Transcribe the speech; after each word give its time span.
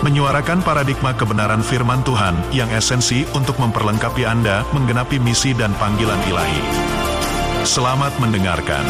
menyuarakan 0.00 0.64
paradigma 0.64 1.12
kebenaran 1.12 1.60
firman 1.60 2.00
Tuhan 2.00 2.32
yang 2.56 2.72
esensi 2.72 3.28
untuk 3.36 3.60
memperlengkapi 3.60 4.24
Anda 4.24 4.64
menggenapi 4.72 5.20
misi 5.20 5.52
dan 5.52 5.76
panggilan 5.76 6.16
ilahi. 6.24 6.62
Selamat 7.68 8.16
mendengarkan. 8.16 8.80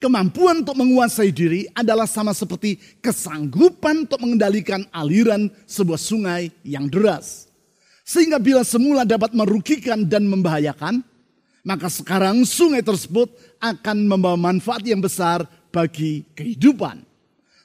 Kemampuan 0.00 0.64
untuk 0.64 0.78
menguasai 0.78 1.36
diri 1.36 1.68
adalah 1.76 2.08
sama 2.08 2.32
seperti 2.32 2.80
kesanggupan 3.04 4.08
untuk 4.08 4.24
mengendalikan 4.24 4.88
aliran 4.88 5.52
sebuah 5.68 6.00
sungai 6.00 6.48
yang 6.64 6.88
deras. 6.88 7.44
Sehingga 8.08 8.40
bila 8.40 8.64
semula 8.64 9.04
dapat 9.04 9.36
merugikan 9.36 10.08
dan 10.08 10.24
membahayakan, 10.32 11.04
maka 11.68 11.92
sekarang 11.92 12.48
sungai 12.48 12.80
tersebut 12.80 13.28
akan 13.60 14.08
membawa 14.08 14.40
manfaat 14.40 14.80
yang 14.88 15.04
besar 15.04 15.44
bagi 15.68 16.24
kehidupan. 16.32 17.04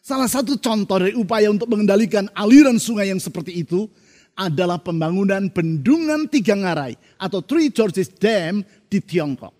Salah 0.03 0.27
satu 0.27 0.59
contoh 0.59 0.99
dari 0.99 1.15
upaya 1.15 1.47
untuk 1.47 1.71
mengendalikan 1.71 2.27
aliran 2.35 2.75
sungai 2.75 3.15
yang 3.15 3.23
seperti 3.23 3.63
itu 3.63 3.87
adalah 4.35 4.75
pembangunan 4.75 5.47
bendungan 5.47 6.27
tiga 6.27 6.51
ngarai 6.51 6.99
atau 7.15 7.39
Three 7.39 7.71
Gorges 7.71 8.11
Dam 8.11 8.67
di 8.91 8.99
Tiongkok. 8.99 9.55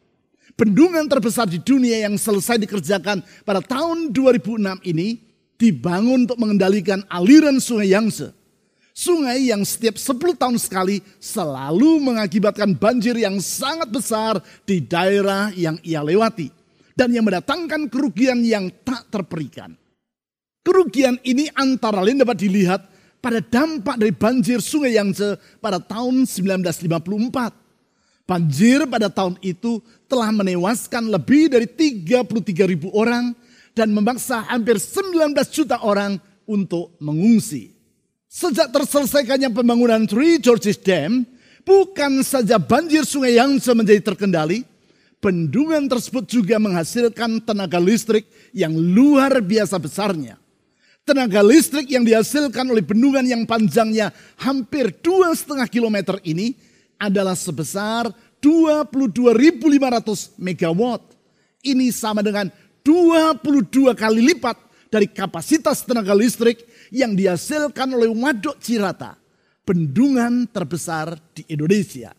Bendungan 0.60 1.08
terbesar 1.08 1.48
di 1.48 1.64
dunia 1.64 2.04
yang 2.04 2.20
selesai 2.20 2.60
dikerjakan 2.68 3.24
pada 3.48 3.64
tahun 3.64 4.12
2006 4.12 4.84
ini 4.84 5.24
dibangun 5.56 6.28
untuk 6.28 6.36
mengendalikan 6.36 7.00
aliran 7.08 7.64
sungai 7.64 7.96
Yangtze. 7.96 8.36
Sungai 8.94 9.50
yang 9.50 9.66
setiap 9.66 9.98
10 9.98 10.38
tahun 10.38 10.58
sekali 10.62 11.02
selalu 11.18 11.98
mengakibatkan 11.98 12.78
banjir 12.78 13.18
yang 13.18 13.42
sangat 13.42 13.90
besar 13.90 14.38
di 14.70 14.86
daerah 14.86 15.50
yang 15.58 15.82
ia 15.82 16.06
lewati. 16.06 16.54
Dan 16.94 17.10
yang 17.10 17.26
mendatangkan 17.26 17.90
kerugian 17.90 18.46
yang 18.46 18.70
tak 18.86 19.10
terperikan. 19.10 19.74
Kerugian 20.62 21.18
ini 21.26 21.50
antara 21.58 22.06
lain 22.06 22.22
dapat 22.22 22.38
dilihat 22.38 22.86
pada 23.18 23.42
dampak 23.42 23.98
dari 23.98 24.14
banjir 24.14 24.62
sungai 24.62 24.94
Yangtze 24.94 25.42
pada 25.58 25.82
tahun 25.82 26.30
1954 26.30 27.64
Banjir 28.24 28.88
pada 28.88 29.12
tahun 29.12 29.36
itu 29.44 29.84
telah 30.08 30.32
menewaskan 30.32 31.12
lebih 31.12 31.52
dari 31.52 31.68
33 31.68 32.72
ribu 32.72 32.88
orang 32.96 33.36
dan 33.76 33.92
memaksa 33.92 34.48
hampir 34.48 34.80
19 34.80 35.36
juta 35.52 35.84
orang 35.84 36.16
untuk 36.48 36.96
mengungsi. 37.04 37.73
Sejak 38.34 38.74
terselesaikannya 38.74 39.54
pembangunan 39.54 40.10
Three 40.10 40.42
Gorges 40.42 40.82
Dam, 40.82 41.22
bukan 41.62 42.26
saja 42.26 42.58
banjir 42.58 43.06
sungai 43.06 43.38
Yangtze 43.38 43.78
menjadi 43.78 44.02
terkendali, 44.02 44.66
bendungan 45.22 45.86
tersebut 45.86 46.26
juga 46.26 46.58
menghasilkan 46.58 47.46
tenaga 47.46 47.78
listrik 47.78 48.26
yang 48.50 48.74
luar 48.74 49.38
biasa 49.38 49.78
besarnya. 49.78 50.42
Tenaga 51.06 51.46
listrik 51.46 51.86
yang 51.94 52.02
dihasilkan 52.02 52.74
oleh 52.74 52.82
bendungan 52.82 53.22
yang 53.22 53.46
panjangnya 53.46 54.10
hampir 54.42 54.90
2,5 54.90 55.54
kilometer 55.70 56.18
ini 56.26 56.58
adalah 56.98 57.38
sebesar 57.38 58.10
22.500 58.42 60.42
megawatt. 60.42 61.06
Ini 61.62 61.86
sama 61.94 62.26
dengan 62.26 62.50
22 62.82 63.94
kali 63.94 64.26
lipat 64.34 64.58
dari 64.90 65.06
kapasitas 65.06 65.86
tenaga 65.86 66.18
listrik 66.18 66.73
yang 66.94 67.18
dihasilkan 67.18 67.90
oleh 67.98 68.14
Waduk 68.14 68.62
Cirata, 68.62 69.18
bendungan 69.66 70.46
terbesar 70.54 71.18
di 71.34 71.42
Indonesia. 71.50 72.14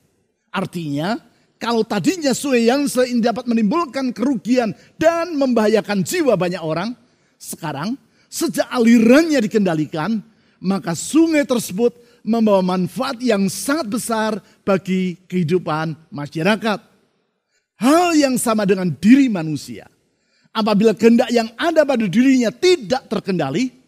Artinya, 0.50 1.14
kalau 1.62 1.86
tadinya 1.86 2.34
sungai 2.34 2.66
yang 2.66 2.90
ini 2.90 3.22
dapat 3.22 3.46
menimbulkan 3.46 4.10
kerugian 4.10 4.74
dan 4.98 5.38
membahayakan 5.38 6.02
jiwa 6.02 6.34
banyak 6.34 6.58
orang, 6.58 6.90
sekarang 7.38 7.94
sejak 8.26 8.66
alirannya 8.66 9.38
dikendalikan, 9.38 10.18
maka 10.58 10.98
sungai 10.98 11.46
tersebut 11.46 11.94
membawa 12.26 12.64
manfaat 12.64 13.22
yang 13.22 13.46
sangat 13.46 13.86
besar 13.86 14.30
bagi 14.66 15.14
kehidupan 15.30 15.94
masyarakat. 16.10 16.82
Hal 17.78 18.16
yang 18.18 18.34
sama 18.40 18.66
dengan 18.66 18.90
diri 18.90 19.30
manusia. 19.30 19.86
Apabila 20.54 20.94
kehendak 20.94 21.30
yang 21.34 21.50
ada 21.58 21.82
pada 21.82 22.06
dirinya 22.06 22.48
tidak 22.54 23.10
terkendali, 23.10 23.83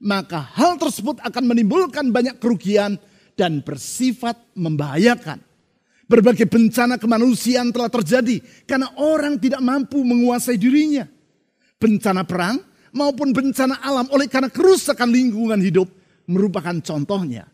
maka 0.00 0.40
hal 0.56 0.80
tersebut 0.80 1.20
akan 1.20 1.44
menimbulkan 1.44 2.08
banyak 2.08 2.40
kerugian 2.40 2.96
dan 3.36 3.60
bersifat 3.60 4.36
membahayakan. 4.56 5.40
Berbagai 6.10 6.50
bencana 6.50 6.98
kemanusiaan 6.98 7.70
telah 7.70 7.86
terjadi 7.86 8.42
karena 8.66 8.90
orang 8.98 9.38
tidak 9.38 9.62
mampu 9.62 10.02
menguasai 10.02 10.58
dirinya. 10.58 11.06
Bencana 11.78 12.26
perang 12.26 12.58
maupun 12.90 13.30
bencana 13.30 13.78
alam 13.78 14.10
oleh 14.10 14.26
karena 14.26 14.50
kerusakan 14.50 15.06
lingkungan 15.06 15.62
hidup 15.62 15.86
merupakan 16.26 16.74
contohnya 16.82 17.46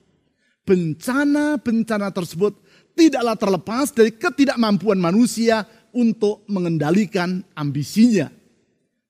bencana-bencana 0.66 2.10
tersebut 2.10 2.58
tidaklah 2.98 3.38
terlepas 3.38 3.94
dari 3.94 4.10
ketidakmampuan 4.12 4.98
manusia 4.98 5.64
untuk 5.94 6.42
mengendalikan 6.50 7.40
ambisinya. 7.54 8.28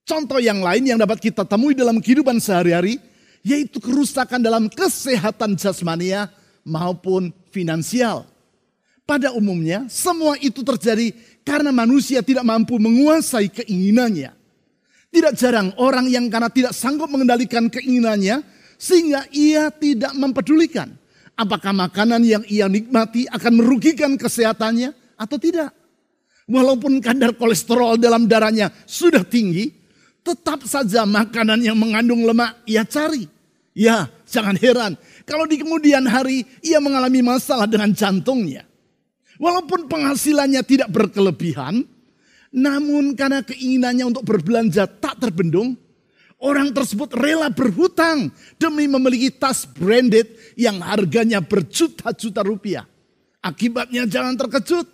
Contoh 0.06 0.38
yang 0.38 0.62
lain 0.62 0.86
yang 0.86 1.00
dapat 1.00 1.18
kita 1.18 1.42
temui 1.42 1.74
dalam 1.74 1.98
kehidupan 1.98 2.38
sehari-hari 2.38 3.00
yaitu 3.46 3.78
kerusakan 3.78 4.42
dalam 4.42 4.66
kesehatan 4.66 5.54
jasmania 5.54 6.26
maupun 6.66 7.30
finansial. 7.54 8.26
Pada 9.06 9.30
umumnya, 9.30 9.86
semua 9.86 10.34
itu 10.42 10.66
terjadi 10.66 11.14
karena 11.46 11.70
manusia 11.70 12.26
tidak 12.26 12.42
mampu 12.42 12.74
menguasai 12.82 13.46
keinginannya. 13.54 14.34
Tidak 15.14 15.32
jarang 15.38 15.70
orang 15.78 16.10
yang 16.10 16.26
karena 16.26 16.50
tidak 16.50 16.74
sanggup 16.74 17.06
mengendalikan 17.06 17.70
keinginannya, 17.70 18.42
sehingga 18.74 19.30
ia 19.30 19.70
tidak 19.70 20.10
mempedulikan 20.18 20.90
Apakah 21.36 21.76
makanan 21.76 22.24
yang 22.24 22.44
ia 22.48 22.64
nikmati 22.64 23.28
akan 23.28 23.60
merugikan 23.60 24.16
kesehatannya 24.16 24.96
atau 25.20 25.36
tidak? 25.36 25.68
Walaupun 26.48 26.96
kadar 27.04 27.36
kolesterol 27.36 28.00
dalam 28.00 28.24
darahnya 28.24 28.72
sudah 28.88 29.20
tinggi, 29.20 29.68
tetap 30.24 30.64
saja 30.64 31.04
makanan 31.04 31.60
yang 31.60 31.76
mengandung 31.76 32.24
lemak 32.24 32.56
ia 32.64 32.88
cari. 32.88 33.28
Ya, 33.76 34.08
jangan 34.24 34.56
heran 34.56 34.96
kalau 35.28 35.44
di 35.44 35.60
kemudian 35.60 36.08
hari 36.08 36.48
ia 36.64 36.80
mengalami 36.80 37.20
masalah 37.20 37.68
dengan 37.68 37.92
jantungnya. 37.92 38.64
Walaupun 39.36 39.84
penghasilannya 39.84 40.64
tidak 40.64 40.88
berkelebihan, 40.88 41.84
namun 42.56 43.12
karena 43.12 43.44
keinginannya 43.44 44.08
untuk 44.08 44.24
berbelanja 44.24 44.88
tak 44.88 45.20
terbendung, 45.20 45.76
Orang 46.36 46.68
tersebut 46.76 47.16
rela 47.16 47.48
berhutang 47.48 48.28
demi 48.60 48.84
memiliki 48.84 49.32
tas 49.32 49.64
branded 49.64 50.28
yang 50.52 50.84
harganya 50.84 51.40
berjuta-juta 51.40 52.44
rupiah. 52.44 52.84
Akibatnya 53.40 54.04
jangan 54.04 54.36
terkejut 54.36 54.84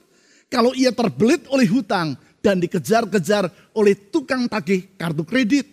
kalau 0.46 0.70
ia 0.70 0.94
terbelit 0.94 1.42
oleh 1.50 1.66
hutang 1.66 2.14
dan 2.38 2.62
dikejar-kejar 2.62 3.50
oleh 3.74 3.98
tukang 4.14 4.46
tagih 4.46 4.94
kartu 4.94 5.26
kredit. 5.26 5.66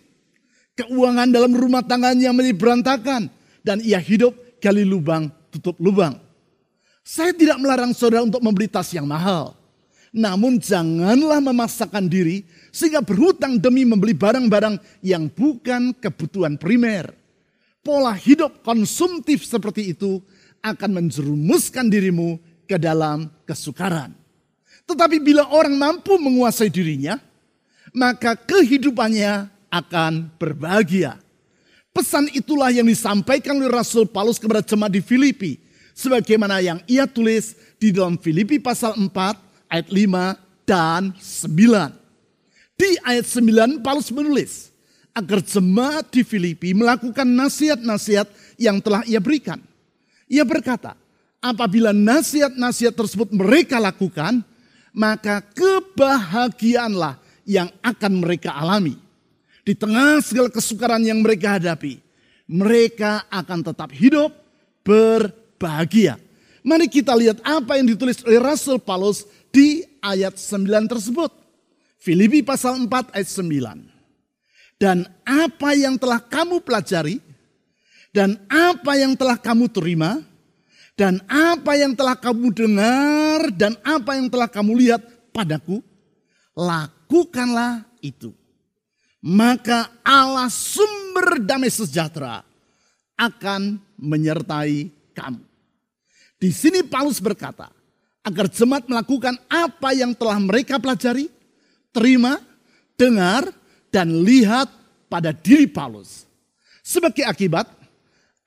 Keuangan 0.80 1.28
dalam 1.28 1.52
rumah 1.52 1.84
tangganya 1.84 2.32
menjadi 2.32 2.56
berantakan 2.56 3.28
dan 3.60 3.84
ia 3.84 4.00
hidup 4.00 4.32
gali 4.64 4.80
lubang 4.80 5.28
tutup 5.52 5.76
lubang. 5.76 6.16
Saya 7.04 7.36
tidak 7.36 7.60
melarang 7.60 7.92
saudara 7.92 8.24
untuk 8.24 8.40
membeli 8.40 8.64
tas 8.70 8.88
yang 8.96 9.04
mahal. 9.04 9.52
Namun 10.10 10.56
janganlah 10.56 11.38
memaksakan 11.38 12.08
diri 12.08 12.42
sehingga 12.72 13.04
berhutang 13.04 13.60
demi 13.60 13.84
membeli 13.84 14.16
barang-barang 14.16 14.80
yang 15.04 15.28
bukan 15.28 15.92
kebutuhan 16.00 16.56
primer. 16.56 17.12
Pola 17.84 18.16
hidup 18.16 18.64
konsumtif 18.64 19.44
seperti 19.44 19.92
itu 19.92 20.18
akan 20.64 21.02
menjerumuskan 21.02 21.92
dirimu 21.92 22.40
ke 22.64 22.80
dalam 22.80 23.28
kesukaran. 23.44 24.16
Tetapi 24.88 25.22
bila 25.22 25.46
orang 25.52 25.78
mampu 25.78 26.18
menguasai 26.18 26.72
dirinya, 26.72 27.20
maka 27.94 28.34
kehidupannya 28.34 29.59
akan 29.70 30.28
berbahagia. 30.36 31.16
Pesan 31.90 32.30
itulah 32.30 32.70
yang 32.70 32.86
disampaikan 32.86 33.58
oleh 33.58 33.70
Rasul 33.70 34.06
Paulus 34.06 34.38
kepada 34.38 34.62
jemaat 34.62 34.94
di 34.94 35.02
Filipi. 35.02 35.58
Sebagaimana 35.90 36.62
yang 36.62 36.78
ia 36.86 37.04
tulis 37.06 37.58
di 37.78 37.90
dalam 37.90 38.14
Filipi 38.14 38.62
pasal 38.62 38.94
4 38.94 39.10
ayat 39.70 39.88
5 39.90 40.66
dan 40.66 41.10
9. 41.18 42.78
Di 42.78 42.90
ayat 43.04 43.26
9 43.26 43.82
Paulus 43.82 44.08
menulis, 44.14 44.70
agar 45.10 45.42
jemaat 45.42 46.06
di 46.08 46.22
Filipi 46.22 46.72
melakukan 46.72 47.26
nasihat-nasihat 47.26 48.30
yang 48.56 48.78
telah 48.78 49.02
ia 49.04 49.18
berikan. 49.18 49.58
Ia 50.30 50.46
berkata, 50.46 50.94
apabila 51.42 51.90
nasihat-nasihat 51.90 52.94
tersebut 52.94 53.34
mereka 53.34 53.82
lakukan, 53.82 54.46
maka 54.94 55.42
kebahagiaanlah 55.42 57.18
yang 57.42 57.68
akan 57.82 58.22
mereka 58.22 58.54
alami. 58.54 58.94
Di 59.70 59.78
tengah 59.78 60.18
segala 60.18 60.50
kesukaran 60.50 60.98
yang 60.98 61.22
mereka 61.22 61.54
hadapi, 61.54 62.02
mereka 62.50 63.22
akan 63.30 63.62
tetap 63.62 63.94
hidup 63.94 64.34
berbahagia. 64.82 66.18
Mari 66.66 66.90
kita 66.90 67.14
lihat 67.14 67.38
apa 67.46 67.78
yang 67.78 67.86
ditulis 67.86 68.18
oleh 68.26 68.42
Rasul 68.42 68.82
Paulus 68.82 69.30
di 69.54 69.86
ayat 70.02 70.34
9 70.42 70.90
tersebut. 70.90 71.30
Filipi 72.02 72.42
pasal 72.42 72.82
4 72.82 73.14
ayat 73.14 73.30
9. 73.30 74.82
Dan 74.82 75.06
apa 75.22 75.70
yang 75.78 75.94
telah 76.02 76.18
kamu 76.18 76.66
pelajari, 76.66 77.22
dan 78.10 78.42
apa 78.50 78.98
yang 78.98 79.14
telah 79.14 79.38
kamu 79.38 79.70
terima, 79.70 80.18
dan 80.98 81.22
apa 81.30 81.78
yang 81.78 81.94
telah 81.94 82.18
kamu 82.18 82.50
dengar, 82.50 83.54
dan 83.54 83.78
apa 83.86 84.18
yang 84.18 84.26
telah 84.26 84.50
kamu 84.50 84.74
lihat 84.82 85.30
padaku, 85.30 85.78
lakukanlah 86.58 87.86
itu. 88.02 88.34
Maka 89.20 89.92
Allah 90.00 90.48
sumber 90.48 91.44
damai 91.44 91.68
sejahtera 91.68 92.40
akan 93.20 93.76
menyertai 94.00 94.88
kamu. 95.12 95.44
Di 96.40 96.48
sini 96.48 96.80
Paulus 96.80 97.20
berkata, 97.20 97.68
agar 98.24 98.48
jemaat 98.48 98.88
melakukan 98.88 99.36
apa 99.44 99.92
yang 99.92 100.16
telah 100.16 100.40
mereka 100.40 100.80
pelajari, 100.80 101.28
terima, 101.92 102.40
dengar, 102.96 103.48
dan 103.92 104.24
lihat 104.24 104.72
pada 105.12 105.36
diri 105.36 105.68
Paulus. 105.68 106.24
Sebagai 106.80 107.28
akibat, 107.28 107.68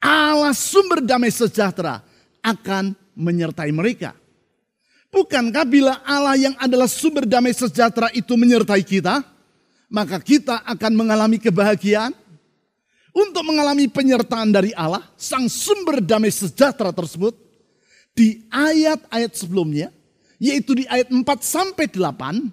Allah 0.02 0.58
sumber 0.58 1.06
damai 1.06 1.30
sejahtera 1.30 2.02
akan 2.42 2.98
menyertai 3.14 3.70
mereka. 3.70 4.18
Bukankah 5.14 5.66
bila 5.70 6.02
Allah 6.02 6.34
yang 6.34 6.56
adalah 6.58 6.90
sumber 6.90 7.30
damai 7.30 7.54
sejahtera 7.54 8.10
itu 8.18 8.34
menyertai 8.34 8.82
kita, 8.82 9.22
maka 9.92 10.20
kita 10.20 10.62
akan 10.64 10.92
mengalami 10.94 11.40
kebahagiaan? 11.40 12.14
Untuk 13.14 13.46
mengalami 13.46 13.86
penyertaan 13.86 14.50
dari 14.50 14.74
Allah, 14.74 15.06
sang 15.14 15.46
sumber 15.46 16.02
damai 16.02 16.34
sejahtera 16.34 16.90
tersebut, 16.90 17.38
di 18.18 18.42
ayat-ayat 18.50 19.38
sebelumnya, 19.38 19.94
yaitu 20.42 20.82
di 20.82 20.86
ayat 20.90 21.14
4 21.14 21.22
sampai 21.46 21.86
8, 21.86 22.50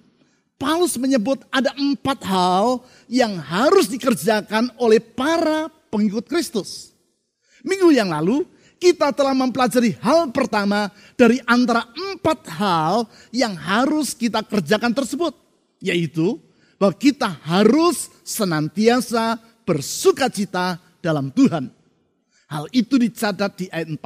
Paulus 0.61 0.93
menyebut 1.01 1.41
ada 1.49 1.73
empat 1.73 2.21
hal 2.29 2.85
yang 3.09 3.33
harus 3.41 3.89
dikerjakan 3.89 4.69
oleh 4.77 5.01
para 5.01 5.73
pengikut 5.89 6.29
Kristus. 6.29 6.93
Minggu 7.65 7.89
yang 7.89 8.13
lalu 8.13 8.45
kita 8.77 9.09
telah 9.13 9.33
mempelajari 9.33 9.97
hal 10.01 10.29
pertama 10.29 10.93
dari 11.17 11.41
antara 11.49 11.85
empat 11.89 12.45
hal 12.53 13.09
yang 13.33 13.57
harus 13.57 14.13
kita 14.13 14.45
kerjakan 14.45 14.93
tersebut. 14.93 15.33
Yaitu 15.81 16.37
bahwa 16.81 16.97
kita 16.97 17.29
harus 17.45 18.09
senantiasa 18.25 19.37
bersuka 19.61 20.25
cita 20.33 20.81
dalam 20.97 21.29
Tuhan. 21.29 21.69
Hal 22.49 22.65
itu 22.73 22.97
dicatat 22.97 23.53
di 23.53 23.65
ayat 23.69 23.93
4. 23.93 24.01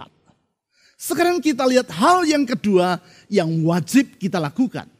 Sekarang 1.00 1.40
kita 1.40 1.64
lihat 1.64 1.88
hal 1.96 2.28
yang 2.28 2.44
kedua 2.44 3.00
yang 3.32 3.48
wajib 3.64 4.20
kita 4.20 4.44
lakukan 4.44 4.92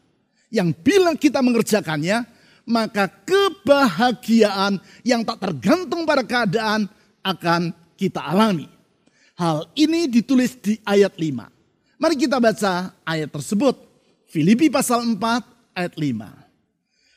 yang 0.50 0.70
bila 0.72 1.14
kita 1.18 1.42
mengerjakannya, 1.42 2.24
maka 2.66 3.10
kebahagiaan 3.26 4.78
yang 5.04 5.22
tak 5.22 5.38
tergantung 5.42 6.06
pada 6.06 6.22
keadaan 6.22 6.88
akan 7.22 7.74
kita 7.98 8.22
alami. 8.22 8.70
Hal 9.36 9.68
ini 9.76 10.08
ditulis 10.08 10.56
di 10.56 10.80
ayat 10.86 11.12
5. 11.14 12.00
Mari 12.00 12.14
kita 12.16 12.40
baca 12.40 12.92
ayat 13.04 13.28
tersebut. 13.28 13.76
Filipi 14.26 14.72
pasal 14.72 15.04
4 15.04 15.76
ayat 15.76 15.94
5. 15.94 16.45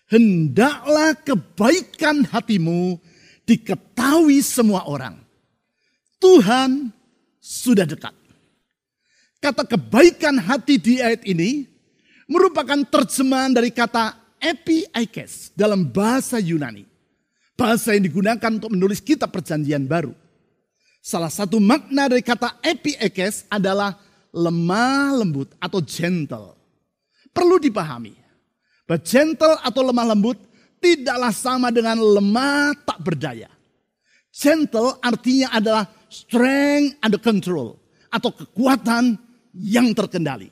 Hendaklah 0.10 1.14
kebaikan 1.22 2.26
hatimu 2.26 2.98
diketahui 3.46 4.42
semua 4.42 4.90
orang. 4.90 5.22
Tuhan 6.18 6.90
sudah 7.38 7.86
dekat. 7.86 8.12
Kata 9.40 9.64
kebaikan 9.64 10.36
hati 10.42 10.82
di 10.82 11.00
ayat 11.00 11.24
ini 11.30 11.64
merupakan 12.26 12.82
terjemahan 12.90 13.54
dari 13.54 13.70
kata 13.70 14.18
epiikes 14.42 15.54
dalam 15.54 15.86
bahasa 15.86 16.42
Yunani. 16.42 16.90
Bahasa 17.54 17.94
yang 17.94 18.10
digunakan 18.10 18.50
untuk 18.50 18.74
menulis 18.74 19.00
kitab 19.00 19.30
perjanjian 19.30 19.86
baru. 19.86 20.12
Salah 21.06 21.32
satu 21.32 21.62
makna 21.62 22.10
dari 22.10 22.26
kata 22.26 22.58
epiikes 22.66 23.46
adalah 23.48 23.96
lemah 24.34 25.22
lembut 25.22 25.54
atau 25.62 25.80
gentle. 25.86 26.58
Perlu 27.30 27.62
dipahami 27.62 28.29
bahwa 28.90 29.06
gentle 29.06 29.54
atau 29.62 29.86
lemah 29.86 30.18
lembut 30.18 30.42
tidaklah 30.82 31.30
sama 31.30 31.70
dengan 31.70 32.02
lemah 32.02 32.74
tak 32.82 32.98
berdaya. 33.06 33.46
Gentle 34.34 34.98
artinya 34.98 35.54
adalah 35.54 35.86
strength 36.10 36.98
under 37.06 37.22
control 37.22 37.78
atau 38.10 38.34
kekuatan 38.34 39.14
yang 39.54 39.94
terkendali. 39.94 40.50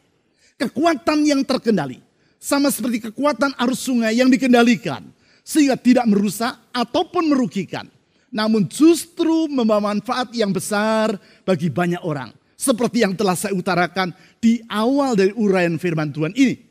Kekuatan 0.53 1.25
yang 1.25 1.41
terkendali. 1.41 1.97
Sama 2.37 2.69
seperti 2.69 3.09
kekuatan 3.09 3.57
arus 3.57 3.81
sungai 3.89 4.13
yang 4.13 4.29
dikendalikan. 4.29 5.01
Sehingga 5.41 5.73
tidak 5.73 6.05
merusak 6.05 6.53
ataupun 6.69 7.33
merugikan. 7.33 7.89
Namun 8.29 8.69
justru 8.69 9.49
membawa 9.49 9.97
manfaat 9.97 10.29
yang 10.37 10.53
besar 10.53 11.17
bagi 11.41 11.73
banyak 11.73 12.05
orang. 12.05 12.29
Seperti 12.53 13.01
yang 13.01 13.17
telah 13.17 13.33
saya 13.33 13.57
utarakan 13.57 14.13
di 14.37 14.61
awal 14.69 15.17
dari 15.17 15.33
uraian 15.33 15.73
firman 15.81 16.13
Tuhan 16.13 16.37
ini. 16.37 16.66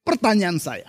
Pertanyaan 0.00 0.56
saya, 0.56 0.88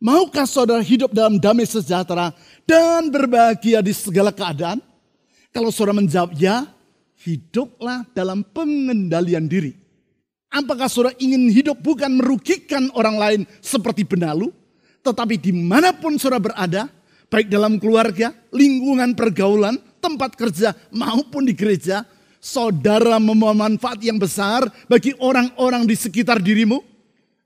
maukah 0.00 0.48
saudara 0.48 0.80
hidup 0.80 1.12
dalam 1.12 1.36
damai 1.36 1.68
sejahtera 1.68 2.32
dan 2.64 3.12
berbahagia 3.12 3.84
di 3.84 3.92
segala 3.92 4.32
keadaan? 4.32 4.80
Kalau 5.52 5.68
saudara 5.68 6.00
menjawab 6.00 6.32
ya, 6.36 6.64
hiduplah 7.22 8.08
dalam 8.16 8.40
pengendalian 8.40 9.44
diri. 9.44 9.76
Apakah 10.52 10.88
saudara 10.88 11.16
ingin 11.20 11.48
hidup 11.48 11.80
bukan 11.80 12.20
merugikan 12.20 12.88
orang 12.96 13.16
lain 13.16 13.40
seperti 13.60 14.04
benalu? 14.04 14.52
Tetapi 15.04 15.36
di 15.36 15.52
mana 15.52 15.92
pun 15.92 16.16
saudara 16.16 16.40
berada, 16.40 16.82
baik 17.28 17.48
dalam 17.48 17.76
keluarga, 17.76 18.32
lingkungan 18.52 19.16
pergaulan, 19.16 19.76
tempat 20.00 20.36
kerja 20.36 20.76
maupun 20.92 21.48
di 21.48 21.56
gereja, 21.56 22.04
saudara 22.40 23.16
membawa 23.16 23.68
manfaat 23.68 24.02
yang 24.04 24.16
besar 24.16 24.66
bagi 24.88 25.12
orang-orang 25.20 25.84
di 25.84 25.96
sekitar 25.96 26.40
dirimu. 26.40 26.80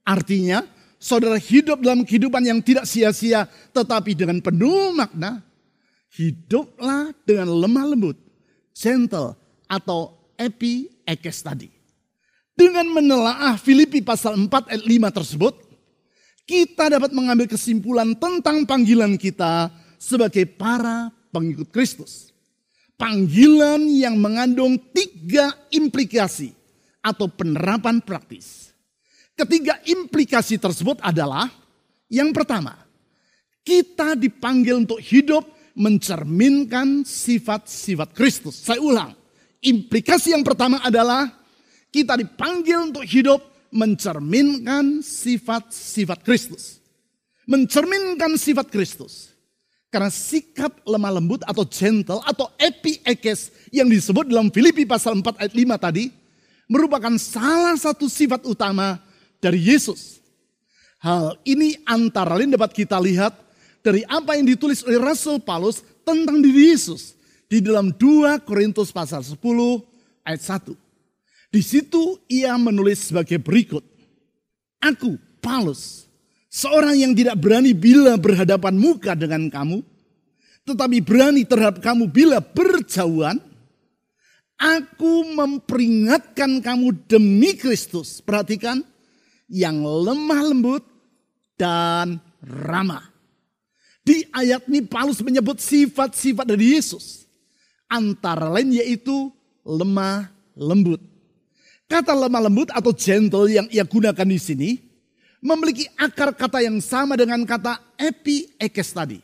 Artinya, 0.06 0.62
saudara 0.96 1.36
hidup 1.40 1.80
dalam 1.84 2.02
kehidupan 2.02 2.42
yang 2.44 2.60
tidak 2.60 2.88
sia-sia, 2.88 3.46
tetapi 3.72 4.16
dengan 4.16 4.40
penuh 4.40 4.92
makna. 4.96 5.44
Hiduplah 6.16 7.12
dengan 7.28 7.52
lemah 7.52 7.92
lembut, 7.92 8.16
gentle, 8.72 9.36
atau 9.68 10.16
epi 10.40 10.88
ekes 11.04 11.44
tadi. 11.44 11.68
Dengan 12.56 12.88
menelaah 12.88 13.60
Filipi 13.60 14.00
pasal 14.00 14.32
4 14.40 14.72
ayat 14.72 14.84
5 14.88 15.18
tersebut, 15.20 15.54
kita 16.48 16.88
dapat 16.88 17.12
mengambil 17.12 17.44
kesimpulan 17.44 18.16
tentang 18.16 18.64
panggilan 18.64 19.20
kita 19.20 19.68
sebagai 20.00 20.48
para 20.48 21.12
pengikut 21.34 21.68
Kristus. 21.68 22.32
Panggilan 22.96 23.84
yang 23.92 24.16
mengandung 24.16 24.80
tiga 24.96 25.52
implikasi 25.68 26.56
atau 27.04 27.28
penerapan 27.28 28.00
praktis. 28.00 28.65
Ketiga 29.36 29.76
implikasi 29.84 30.56
tersebut 30.56 30.96
adalah 31.04 31.52
yang 32.08 32.32
pertama, 32.32 32.72
kita 33.60 34.16
dipanggil 34.16 34.80
untuk 34.80 34.96
hidup 34.96 35.44
mencerminkan 35.76 37.04
sifat-sifat 37.04 38.16
Kristus. 38.16 38.64
Saya 38.64 38.80
ulang, 38.80 39.12
implikasi 39.60 40.32
yang 40.32 40.40
pertama 40.40 40.80
adalah 40.80 41.28
kita 41.92 42.16
dipanggil 42.16 42.88
untuk 42.88 43.04
hidup 43.04 43.44
mencerminkan 43.68 45.04
sifat-sifat 45.04 46.24
Kristus. 46.24 46.80
Mencerminkan 47.44 48.40
sifat 48.40 48.72
Kristus. 48.72 49.36
Karena 49.92 50.08
sikap 50.08 50.80
lemah 50.88 51.12
lembut 51.20 51.44
atau 51.44 51.62
gentle 51.68 52.24
atau 52.24 52.48
epiekes 52.56 53.52
yang 53.68 53.86
disebut 53.86 54.32
dalam 54.32 54.48
Filipi 54.48 54.88
pasal 54.88 55.20
4 55.20 55.44
ayat 55.44 55.52
5 55.52 55.76
tadi 55.76 56.04
merupakan 56.66 57.14
salah 57.20 57.78
satu 57.78 58.10
sifat 58.10 58.42
utama 58.44 58.98
dari 59.40 59.60
Yesus. 59.60 60.20
Hal 61.00 61.38
ini 61.46 61.76
antara 61.84 62.34
lain 62.34 62.54
dapat 62.54 62.72
kita 62.72 62.96
lihat 62.98 63.36
dari 63.84 64.02
apa 64.10 64.34
yang 64.34 64.48
ditulis 64.48 64.82
oleh 64.82 64.98
Rasul 64.98 65.38
Paulus 65.38 65.84
tentang 66.02 66.42
diri 66.42 66.74
Yesus 66.74 67.14
di 67.46 67.62
dalam 67.62 67.94
2 67.94 68.42
Korintus 68.42 68.90
pasal 68.90 69.22
10 69.22 69.38
ayat 70.26 70.42
1. 70.42 70.74
Di 71.54 71.62
situ 71.62 72.18
ia 72.26 72.58
menulis 72.58 73.10
sebagai 73.10 73.38
berikut. 73.38 73.86
Aku, 74.82 75.14
Paulus, 75.38 76.10
seorang 76.50 76.98
yang 76.98 77.12
tidak 77.14 77.38
berani 77.38 77.72
bila 77.72 78.18
berhadapan 78.18 78.74
muka 78.74 79.14
dengan 79.14 79.46
kamu, 79.46 79.80
tetapi 80.66 80.98
berani 80.98 81.46
terhadap 81.46 81.78
kamu 81.78 82.10
bila 82.10 82.42
berjauhan, 82.42 83.38
aku 84.58 85.12
memperingatkan 85.32 86.58
kamu 86.58 87.06
demi 87.06 87.54
Kristus. 87.54 88.18
Perhatikan, 88.18 88.82
yang 89.50 89.82
lemah 89.82 90.42
lembut 90.52 90.84
dan 91.58 92.18
ramah. 92.42 93.02
Di 94.06 94.22
ayat 94.30 94.70
ini 94.70 94.86
Paulus 94.86 95.18
menyebut 95.18 95.58
sifat-sifat 95.58 96.46
dari 96.46 96.78
Yesus. 96.78 97.26
Antara 97.90 98.46
lain 98.50 98.74
yaitu 98.74 99.34
lemah 99.66 100.30
lembut. 100.54 101.02
Kata 101.86 102.14
lemah 102.14 102.46
lembut 102.46 102.70
atau 102.70 102.90
gentle 102.94 103.50
yang 103.50 103.66
ia 103.70 103.86
gunakan 103.86 104.26
di 104.26 104.38
sini 104.38 104.70
memiliki 105.42 105.86
akar 105.94 106.34
kata 106.34 106.62
yang 106.62 106.82
sama 106.82 107.14
dengan 107.14 107.42
kata 107.46 107.78
epi 107.98 108.58
ekes 108.58 108.90
tadi. 108.94 109.22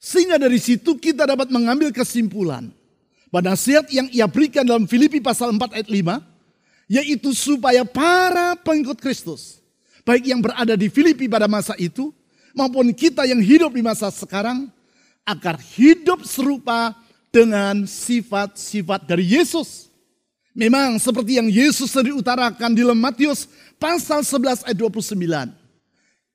Sehingga 0.00 0.36
dari 0.36 0.60
situ 0.60 0.96
kita 1.00 1.24
dapat 1.24 1.48
mengambil 1.48 1.88
kesimpulan. 1.88 2.68
Pada 3.32 3.56
nasihat 3.56 3.88
yang 3.90 4.06
ia 4.14 4.28
berikan 4.28 4.62
dalam 4.62 4.86
Filipi 4.86 5.18
pasal 5.18 5.50
4 5.50 5.74
ayat 5.74 5.88
5. 5.90 6.33
Yaitu 6.86 7.32
supaya 7.32 7.84
para 7.84 8.56
pengikut 8.60 9.00
Kristus. 9.00 9.60
Baik 10.04 10.28
yang 10.28 10.44
berada 10.44 10.76
di 10.76 10.92
Filipi 10.92 11.28
pada 11.28 11.48
masa 11.48 11.72
itu. 11.80 12.12
Maupun 12.54 12.94
kita 12.94 13.26
yang 13.26 13.40
hidup 13.40 13.72
di 13.72 13.82
masa 13.82 14.12
sekarang. 14.12 14.68
Agar 15.24 15.56
hidup 15.56 16.22
serupa 16.28 16.92
dengan 17.32 17.82
sifat-sifat 17.88 19.10
dari 19.10 19.26
Yesus. 19.26 19.90
Memang 20.54 21.02
seperti 21.02 21.42
yang 21.42 21.50
Yesus 21.50 21.90
sendiri 21.90 22.14
utarakan 22.14 22.78
di 22.78 22.86
dalam 22.86 22.94
Matius 22.94 23.50
pasal 23.74 24.22
11 24.22 24.62
ayat 24.70 24.78
29. 24.78 25.50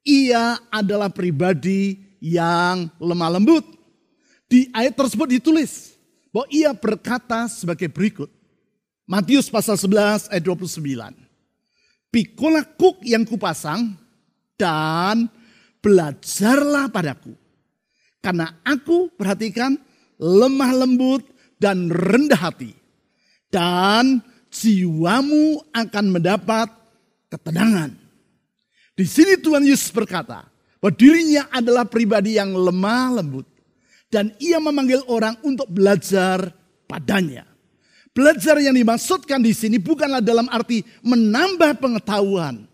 Ia 0.03 0.59
adalah 0.67 1.07
pribadi 1.07 2.03
yang 2.19 2.91
lemah 2.99 3.39
lembut. 3.39 3.63
Di 4.51 4.67
ayat 4.75 4.99
tersebut 4.99 5.39
ditulis 5.39 5.95
bahwa 6.35 6.51
ia 6.51 6.75
berkata 6.75 7.47
sebagai 7.47 7.87
berikut. 7.87 8.27
Matius 9.09 9.49
pasal 9.49 9.73
11 9.73 10.29
ayat 10.29 10.43
29. 10.45 10.85
Pikulah 12.13 12.61
kuk 12.77 13.01
yang 13.01 13.25
kupasang 13.25 13.97
dan 14.53 15.25
belajarlah 15.81 16.93
padaku. 16.93 17.33
Karena 18.21 18.61
aku 18.61 19.09
perhatikan 19.17 19.81
lemah 20.21 20.85
lembut 20.85 21.25
dan 21.57 21.89
rendah 21.89 22.37
hati. 22.37 22.69
Dan 23.49 24.21
jiwamu 24.53 25.57
akan 25.73 26.05
mendapat 26.13 26.69
ketenangan. 27.33 27.97
Di 28.93 29.09
sini 29.09 29.41
Tuhan 29.41 29.65
Yesus 29.65 29.89
berkata, 29.89 30.45
bahwa 30.77 30.93
dirinya 30.93 31.49
adalah 31.49 31.89
pribadi 31.89 32.37
yang 32.37 32.53
lemah 32.53 33.17
lembut. 33.17 33.49
Dan 34.05 34.37
ia 34.37 34.61
memanggil 34.61 35.01
orang 35.09 35.33
untuk 35.41 35.65
belajar 35.65 36.53
padanya. 36.85 37.49
Belajar 38.19 38.59
yang 38.59 38.75
dimaksudkan 38.75 39.39
di 39.39 39.55
sini 39.55 39.79
bukanlah 39.79 40.19
dalam 40.19 40.51
arti 40.51 40.83
menambah 41.07 41.79
pengetahuan. 41.79 42.67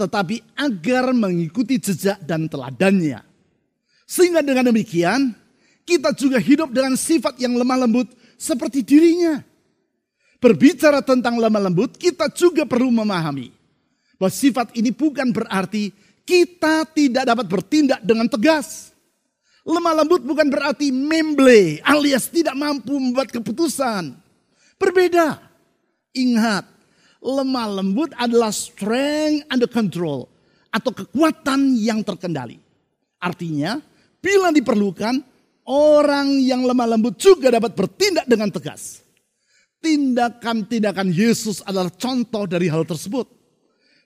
Tetapi 0.00 0.40
agar 0.56 1.12
mengikuti 1.12 1.76
jejak 1.76 2.16
dan 2.24 2.48
teladannya. 2.48 3.20
Sehingga 4.08 4.40
dengan 4.40 4.72
demikian 4.72 5.36
kita 5.84 6.16
juga 6.16 6.40
hidup 6.40 6.72
dengan 6.72 6.96
sifat 6.96 7.36
yang 7.36 7.52
lemah 7.52 7.84
lembut 7.84 8.08
seperti 8.40 8.80
dirinya. 8.80 9.44
Berbicara 10.40 11.04
tentang 11.04 11.36
lemah 11.36 11.68
lembut 11.68 12.00
kita 12.00 12.32
juga 12.32 12.64
perlu 12.64 12.88
memahami. 12.88 13.52
Bahwa 14.16 14.32
sifat 14.32 14.72
ini 14.72 14.88
bukan 14.88 15.36
berarti 15.36 15.92
kita 16.24 16.88
tidak 16.96 17.28
dapat 17.28 17.44
bertindak 17.44 18.00
dengan 18.00 18.24
tegas. 18.24 18.96
Lemah 19.68 20.00
lembut 20.00 20.24
bukan 20.24 20.48
berarti 20.48 20.88
memble 20.88 21.76
alias 21.84 22.32
tidak 22.32 22.56
mampu 22.56 22.96
membuat 22.96 23.28
keputusan. 23.28 24.27
Berbeda. 24.78 25.42
Ingat, 26.14 26.64
lemah 27.20 27.68
lembut 27.82 28.14
adalah 28.14 28.54
strength 28.54 29.44
under 29.50 29.68
control 29.68 30.30
atau 30.70 30.94
kekuatan 30.94 31.74
yang 31.76 32.00
terkendali. 32.06 32.62
Artinya, 33.18 33.82
bila 34.22 34.54
diperlukan, 34.54 35.20
orang 35.66 36.38
yang 36.38 36.62
lemah 36.62 36.94
lembut 36.94 37.18
juga 37.18 37.50
dapat 37.50 37.74
bertindak 37.74 38.24
dengan 38.30 38.48
tegas. 38.54 39.02
Tindakan-tindakan 39.78 41.10
Yesus 41.10 41.62
adalah 41.62 41.90
contoh 41.90 42.46
dari 42.46 42.66
hal 42.66 42.82
tersebut. 42.86 43.26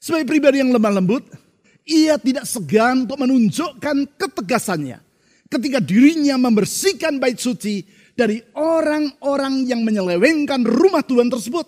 Sebagai 0.01 0.29
pribadi 0.29 0.61
yang 0.61 0.73
lemah 0.73 1.01
lembut, 1.01 1.25
ia 1.85 2.17
tidak 2.17 2.45
segan 2.45 3.07
untuk 3.09 3.21
menunjukkan 3.21 4.19
ketegasannya 4.19 4.99
ketika 5.53 5.79
dirinya 5.85 6.41
membersihkan 6.41 7.21
bait 7.21 7.37
suci 7.37 7.85
dari 8.13 8.41
orang-orang 8.57 9.65
yang 9.69 9.81
menyelewengkan 9.83 10.63
rumah 10.65 11.01
Tuhan 11.05 11.33
tersebut. 11.33 11.65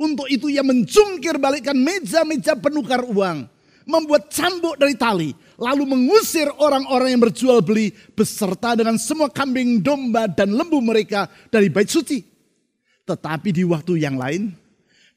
Untuk 0.00 0.32
itu 0.32 0.48
ia 0.48 0.64
mencungkir 0.64 1.36
balikkan 1.36 1.76
meja-meja 1.76 2.56
penukar 2.56 3.04
uang. 3.04 3.44
Membuat 3.84 4.32
cambuk 4.32 4.80
dari 4.80 4.94
tali. 4.96 5.30
Lalu 5.60 5.84
mengusir 5.84 6.48
orang-orang 6.56 7.12
yang 7.12 7.20
berjual 7.20 7.60
beli 7.60 7.92
beserta 8.16 8.72
dengan 8.72 8.96
semua 8.96 9.28
kambing, 9.28 9.84
domba, 9.84 10.24
dan 10.24 10.56
lembu 10.56 10.80
mereka 10.80 11.28
dari 11.52 11.68
bait 11.68 11.90
suci. 11.90 12.24
Tetapi 13.04 13.48
di 13.50 13.66
waktu 13.66 14.00
yang 14.00 14.16
lain, 14.16 14.54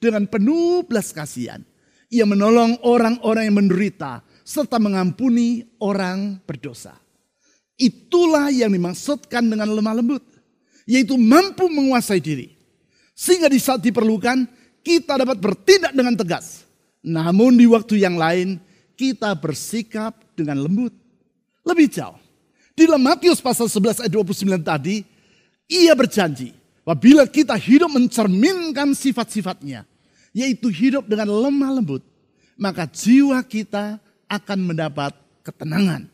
dengan 0.01 0.27
penuh 0.27 0.83
belas 0.83 1.15
kasihan, 1.15 1.63
ia 2.11 2.27
menolong 2.27 2.81
orang-orang 2.83 3.47
yang 3.47 3.57
menderita 3.63 4.25
serta 4.43 4.81
mengampuni 4.81 5.63
orang 5.79 6.43
berdosa. 6.43 6.97
Itulah 7.79 8.51
yang 8.51 8.73
dimaksudkan 8.73 9.47
dengan 9.47 9.71
lemah 9.71 9.95
lembut, 9.97 10.23
yaitu 10.87 11.15
mampu 11.15 11.67
menguasai 11.67 12.19
diri. 12.19 12.53
Sehingga 13.13 13.47
di 13.47 13.59
saat 13.61 13.79
diperlukan, 13.79 14.45
kita 14.83 15.15
dapat 15.15 15.37
bertindak 15.39 15.93
dengan 15.95 16.17
tegas. 16.17 16.67
Namun 17.03 17.55
di 17.55 17.67
waktu 17.67 18.03
yang 18.03 18.17
lain, 18.17 18.59
kita 18.97 19.31
bersikap 19.37 20.15
dengan 20.33 20.63
lembut. 20.63 20.93
Lebih 21.63 21.87
jauh. 21.91 22.19
Di 22.73 22.89
dalam 22.89 23.05
Matius 23.05 23.39
pasal 23.39 23.69
11 23.69 24.03
ayat 24.03 24.11
29 24.11 24.59
tadi, 24.65 25.05
ia 25.69 25.93
berjanji, 25.93 26.51
apabila 26.81 27.23
kita 27.29 27.53
hidup 27.53 27.93
mencerminkan 27.93 28.97
sifat-sifatnya, 28.97 29.85
yaitu 30.33 30.73
hidup 30.73 31.05
dengan 31.05 31.29
lemah 31.29 31.79
lembut, 31.79 32.01
maka 32.57 32.89
jiwa 32.89 33.39
kita 33.45 34.01
akan 34.25 34.59
mendapat 34.73 35.13
ketenangan. 35.45 36.09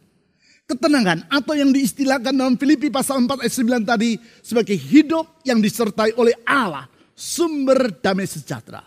Ketenangan 0.70 1.26
atau 1.34 1.58
yang 1.58 1.74
diistilahkan 1.74 2.30
dalam 2.30 2.54
Filipi 2.54 2.94
pasal 2.94 3.26
4 3.26 3.42
ayat 3.42 3.54
9 3.58 3.90
tadi 3.90 4.22
sebagai 4.46 4.78
hidup 4.78 5.42
yang 5.42 5.58
disertai 5.58 6.14
oleh 6.14 6.38
Allah, 6.46 6.86
sumber 7.18 7.90
damai 7.98 8.30
sejahtera. 8.30 8.86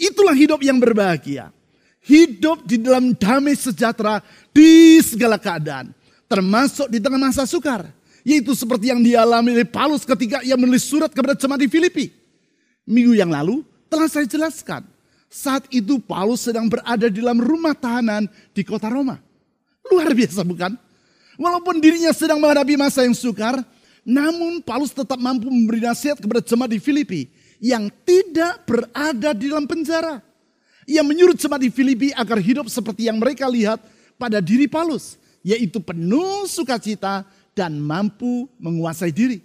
Itulah 0.00 0.32
hidup 0.32 0.64
yang 0.64 0.80
berbahagia. 0.80 1.52
Hidup 2.00 2.64
di 2.64 2.80
dalam 2.80 3.12
damai 3.12 3.52
sejahtera 3.52 4.24
di 4.48 4.96
segala 5.04 5.36
keadaan. 5.36 5.92
Termasuk 6.24 6.88
di 6.88 6.96
tengah 6.96 7.20
masa 7.20 7.44
sukar. 7.44 7.84
Yaitu 8.24 8.56
seperti 8.56 8.88
yang 8.88 9.04
dialami 9.04 9.60
oleh 9.60 9.68
Paulus 9.68 10.08
ketika 10.08 10.40
ia 10.40 10.56
menulis 10.56 10.88
surat 10.88 11.12
kepada 11.12 11.36
jemaat 11.36 11.60
di 11.60 11.68
Filipi. 11.68 12.08
Minggu 12.88 13.12
yang 13.12 13.28
lalu 13.28 13.60
telah 13.92 14.08
saya 14.08 14.24
jelaskan. 14.24 14.88
Saat 15.28 15.68
itu 15.68 16.00
Paulus 16.00 16.48
sedang 16.48 16.64
berada 16.64 17.12
di 17.12 17.20
dalam 17.20 17.44
rumah 17.44 17.76
tahanan 17.76 18.24
di 18.56 18.64
kota 18.64 18.88
Roma. 18.88 19.20
Luar 19.92 20.16
biasa 20.16 20.48
bukan? 20.48 20.89
Walaupun 21.40 21.80
dirinya 21.80 22.12
sedang 22.12 22.36
menghadapi 22.36 22.76
masa 22.76 23.00
yang 23.00 23.16
sukar, 23.16 23.64
namun 24.04 24.60
Paulus 24.60 24.92
tetap 24.92 25.16
mampu 25.16 25.48
memberi 25.48 25.80
nasihat 25.80 26.20
kepada 26.20 26.44
jemaat 26.44 26.68
di 26.68 26.76
Filipi 26.76 27.32
yang 27.56 27.88
tidak 28.04 28.68
berada 28.68 29.32
di 29.32 29.48
dalam 29.48 29.64
penjara. 29.64 30.20
Ia 30.84 31.00
menyuruh 31.00 31.32
jemaat 31.32 31.64
di 31.64 31.72
Filipi 31.72 32.12
agar 32.12 32.36
hidup 32.36 32.68
seperti 32.68 33.08
yang 33.08 33.16
mereka 33.16 33.48
lihat 33.48 33.80
pada 34.20 34.36
diri 34.44 34.68
Paulus, 34.68 35.16
yaitu 35.40 35.80
penuh 35.80 36.44
sukacita 36.44 37.24
dan 37.56 37.72
mampu 37.80 38.44
menguasai 38.60 39.08
diri. 39.08 39.40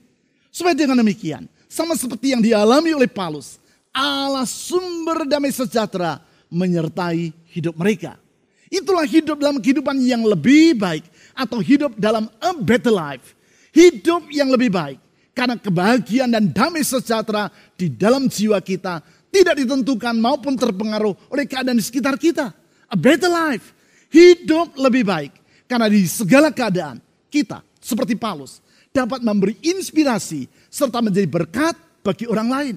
Supaya 0.51 0.75
dengan 0.75 0.99
demikian, 0.99 1.47
sama 1.71 1.95
seperti 1.95 2.35
yang 2.35 2.43
dialami 2.43 2.91
oleh 2.91 3.07
Paulus, 3.07 3.55
Allah 3.95 4.43
sumber 4.43 5.23
damai 5.23 5.55
sejahtera 5.55 6.19
menyertai 6.51 7.31
hidup 7.55 7.79
mereka. 7.79 8.19
Itulah 8.67 9.07
hidup 9.07 9.39
dalam 9.39 9.63
kehidupan 9.63 9.95
yang 10.03 10.27
lebih 10.27 10.75
baik 10.75 11.07
atau 11.35 11.59
hidup 11.59 11.93
dalam 11.99 12.31
a 12.39 12.55
better 12.55 12.95
life. 12.95 13.35
Hidup 13.75 14.31
yang 14.31 14.47
lebih 14.49 14.71
baik. 14.71 14.99
Karena 15.35 15.59
kebahagiaan 15.59 16.31
dan 16.31 16.47
damai 16.47 16.81
sejahtera 16.81 17.51
di 17.75 17.91
dalam 17.91 18.31
jiwa 18.31 18.55
kita 18.63 19.03
tidak 19.27 19.59
ditentukan 19.59 20.15
maupun 20.15 20.55
terpengaruh 20.55 21.11
oleh 21.27 21.43
keadaan 21.43 21.75
di 21.75 21.83
sekitar 21.83 22.15
kita. 22.15 22.55
A 22.87 22.95
better 22.95 23.27
life. 23.27 23.75
Hidup 24.07 24.79
lebih 24.79 25.03
baik. 25.03 25.35
Karena 25.67 25.91
di 25.91 26.07
segala 26.07 26.55
keadaan 26.55 27.03
kita 27.27 27.59
seperti 27.83 28.15
Paulus 28.15 28.63
dapat 28.95 29.19
memberi 29.19 29.59
inspirasi 29.59 30.47
serta 30.71 31.03
menjadi 31.03 31.27
berkat 31.27 31.75
bagi 31.99 32.25
orang 32.31 32.47
lain. 32.47 32.75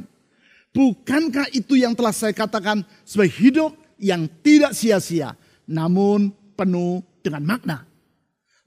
Bukankah 0.74 1.48
itu 1.54 1.78
yang 1.78 1.94
telah 1.94 2.12
saya 2.12 2.34
katakan 2.34 2.82
sebagai 3.06 3.38
hidup 3.38 3.72
yang 4.02 4.26
tidak 4.44 4.74
sia-sia, 4.74 5.32
namun 5.64 6.34
penuh 6.58 7.00
dengan 7.22 7.42
makna? 7.46 7.87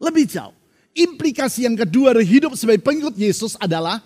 Lebih 0.01 0.25
jauh, 0.25 0.55
implikasi 0.97 1.69
yang 1.69 1.77
kedua 1.77 2.17
dari 2.17 2.25
hidup 2.25 2.57
sebagai 2.57 2.81
pengikut 2.81 3.13
Yesus 3.13 3.53
adalah 3.61 4.01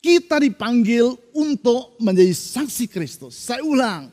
kita 0.00 0.40
dipanggil 0.40 1.12
untuk 1.36 2.00
menjadi 2.00 2.32
saksi 2.32 2.88
Kristus. 2.88 3.36
Saya 3.36 3.60
ulang, 3.60 4.08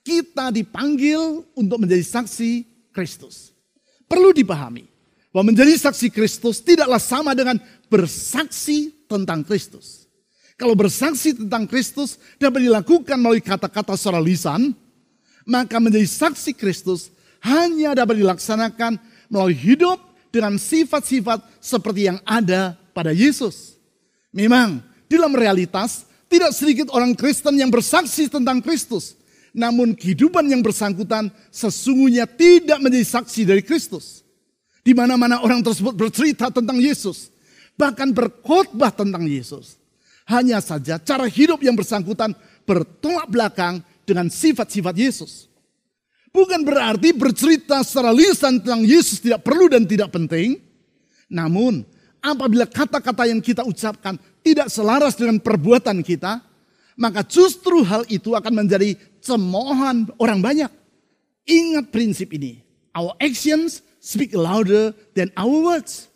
kita 0.00 0.48
dipanggil 0.48 1.44
untuk 1.52 1.76
menjadi 1.76 2.00
saksi 2.00 2.64
Kristus. 2.88 3.52
Perlu 4.08 4.32
dipahami 4.32 4.88
bahwa 5.32 5.52
menjadi 5.52 5.76
saksi 5.76 6.08
Kristus 6.12 6.60
tidaklah 6.60 7.00
sama 7.00 7.32
dengan 7.32 7.60
bersaksi 7.88 8.92
tentang 9.08 9.44
Kristus. 9.44 10.08
Kalau 10.56 10.76
bersaksi 10.76 11.34
tentang 11.34 11.64
Kristus 11.64 12.20
dapat 12.36 12.64
dilakukan 12.64 13.16
melalui 13.18 13.42
kata-kata 13.42 13.96
secara 13.96 14.20
lisan, 14.20 14.76
maka 15.48 15.80
menjadi 15.80 16.06
saksi 16.06 16.54
Kristus 16.54 17.10
hanya 17.42 17.96
dapat 17.96 18.20
dilaksanakan 18.20 19.00
melalui 19.26 19.56
hidup 19.56 20.11
dengan 20.32 20.56
sifat-sifat 20.56 21.44
seperti 21.60 22.08
yang 22.08 22.18
ada 22.24 22.74
pada 22.96 23.12
Yesus. 23.12 23.76
Memang 24.32 24.80
dalam 25.06 25.36
realitas 25.36 26.08
tidak 26.32 26.56
sedikit 26.56 26.88
orang 26.96 27.12
Kristen 27.12 27.60
yang 27.60 27.68
bersaksi 27.68 28.32
tentang 28.32 28.64
Kristus. 28.64 29.20
Namun 29.52 29.92
kehidupan 29.92 30.48
yang 30.48 30.64
bersangkutan 30.64 31.28
sesungguhnya 31.52 32.24
tidak 32.24 32.80
menjadi 32.80 33.20
saksi 33.20 33.44
dari 33.44 33.60
Kristus. 33.60 34.24
Di 34.80 34.96
mana-mana 34.96 35.44
orang 35.44 35.60
tersebut 35.60 35.92
bercerita 35.92 36.48
tentang 36.48 36.80
Yesus. 36.80 37.28
Bahkan 37.76 38.16
berkhotbah 38.16 38.88
tentang 38.88 39.28
Yesus. 39.28 39.76
Hanya 40.24 40.64
saja 40.64 40.96
cara 40.96 41.28
hidup 41.28 41.60
yang 41.60 41.76
bersangkutan 41.76 42.32
bertolak 42.64 43.28
belakang 43.28 43.84
dengan 44.08 44.32
sifat-sifat 44.32 44.96
Yesus. 44.96 45.51
Bukan 46.32 46.64
berarti 46.64 47.12
bercerita 47.12 47.84
secara 47.84 48.08
lisan 48.08 48.56
tentang 48.64 48.88
Yesus 48.88 49.20
tidak 49.20 49.44
perlu 49.44 49.68
dan 49.68 49.84
tidak 49.84 50.08
penting. 50.16 50.56
Namun, 51.28 51.84
apabila 52.24 52.64
kata-kata 52.64 53.28
yang 53.28 53.44
kita 53.44 53.68
ucapkan 53.68 54.16
tidak 54.40 54.72
selaras 54.72 55.12
dengan 55.12 55.36
perbuatan 55.36 56.00
kita, 56.00 56.40
maka 56.96 57.20
justru 57.24 57.84
hal 57.84 58.08
itu 58.08 58.32
akan 58.32 58.64
menjadi 58.64 58.96
cemoohan 59.20 60.08
orang 60.16 60.40
banyak. 60.40 60.72
Ingat 61.44 61.92
prinsip 61.92 62.32
ini. 62.32 62.64
Our 62.96 63.12
actions 63.20 63.84
speak 64.00 64.32
louder 64.32 64.96
than 65.12 65.28
our 65.36 65.52
words. 65.52 66.08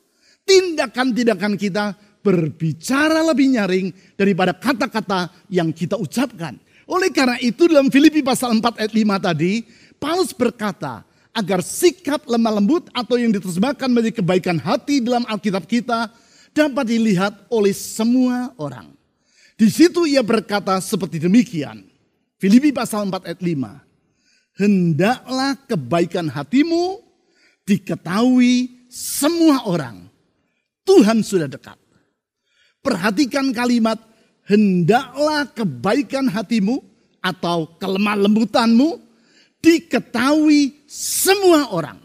Tindakan-tindakan 0.49 1.61
kita 1.61 1.93
berbicara 2.25 3.23
lebih 3.23 3.55
nyaring 3.55 3.87
daripada 4.19 4.57
kata-kata 4.57 5.31
yang 5.53 5.71
kita 5.71 5.95
ucapkan. 5.95 6.59
Oleh 6.87 7.11
karena 7.11 7.35
itu 7.43 7.67
dalam 7.67 7.91
Filipi 7.91 8.23
pasal 8.23 8.55
4 8.55 8.79
ayat 8.79 8.93
5 8.95 9.19
tadi, 9.19 9.67
Paulus 9.97 10.33
berkata, 10.33 11.05
agar 11.37 11.61
sikap 11.61 12.25
lemah 12.25 12.57
lembut 12.57 12.89
atau 12.97 13.21
yang 13.21 13.29
diterjemahkan 13.29 13.93
menjadi 13.93 14.25
kebaikan 14.25 14.57
hati 14.57 15.05
dalam 15.05 15.29
Alkitab 15.29 15.69
kita 15.69 16.09
dapat 16.57 16.89
dilihat 16.89 17.37
oleh 17.53 17.77
semua 17.77 18.57
orang. 18.57 18.97
Di 19.61 19.69
situ 19.69 20.09
ia 20.09 20.25
berkata 20.25 20.81
seperti 20.81 21.21
demikian. 21.21 21.85
Filipi 22.41 22.73
pasal 22.73 23.05
4 23.09 23.29
ayat 23.29 23.41
5. 23.45 24.57
Hendaklah 24.57 25.53
kebaikan 25.69 26.33
hatimu 26.33 27.05
diketahui 27.69 28.89
semua 28.89 29.69
orang. 29.69 30.09
Tuhan 30.89 31.21
sudah 31.21 31.49
dekat. 31.49 31.77
Perhatikan 32.81 33.53
kalimat 33.53 34.01
hendaklah 34.49 35.45
kebaikan 35.53 36.33
hatimu 36.33 36.81
atau 37.21 37.77
kelemah 37.77 38.17
lembutanmu 38.25 39.06
diketahui 39.67 40.87
semua 40.87 41.75
orang. 41.75 41.99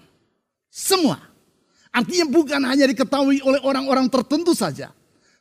Semua. 0.73 1.21
Artinya 1.93 2.25
bukan 2.25 2.61
hanya 2.65 2.89
diketahui 2.89 3.45
oleh 3.45 3.61
orang-orang 3.61 4.09
tertentu 4.09 4.57
saja. 4.57 4.89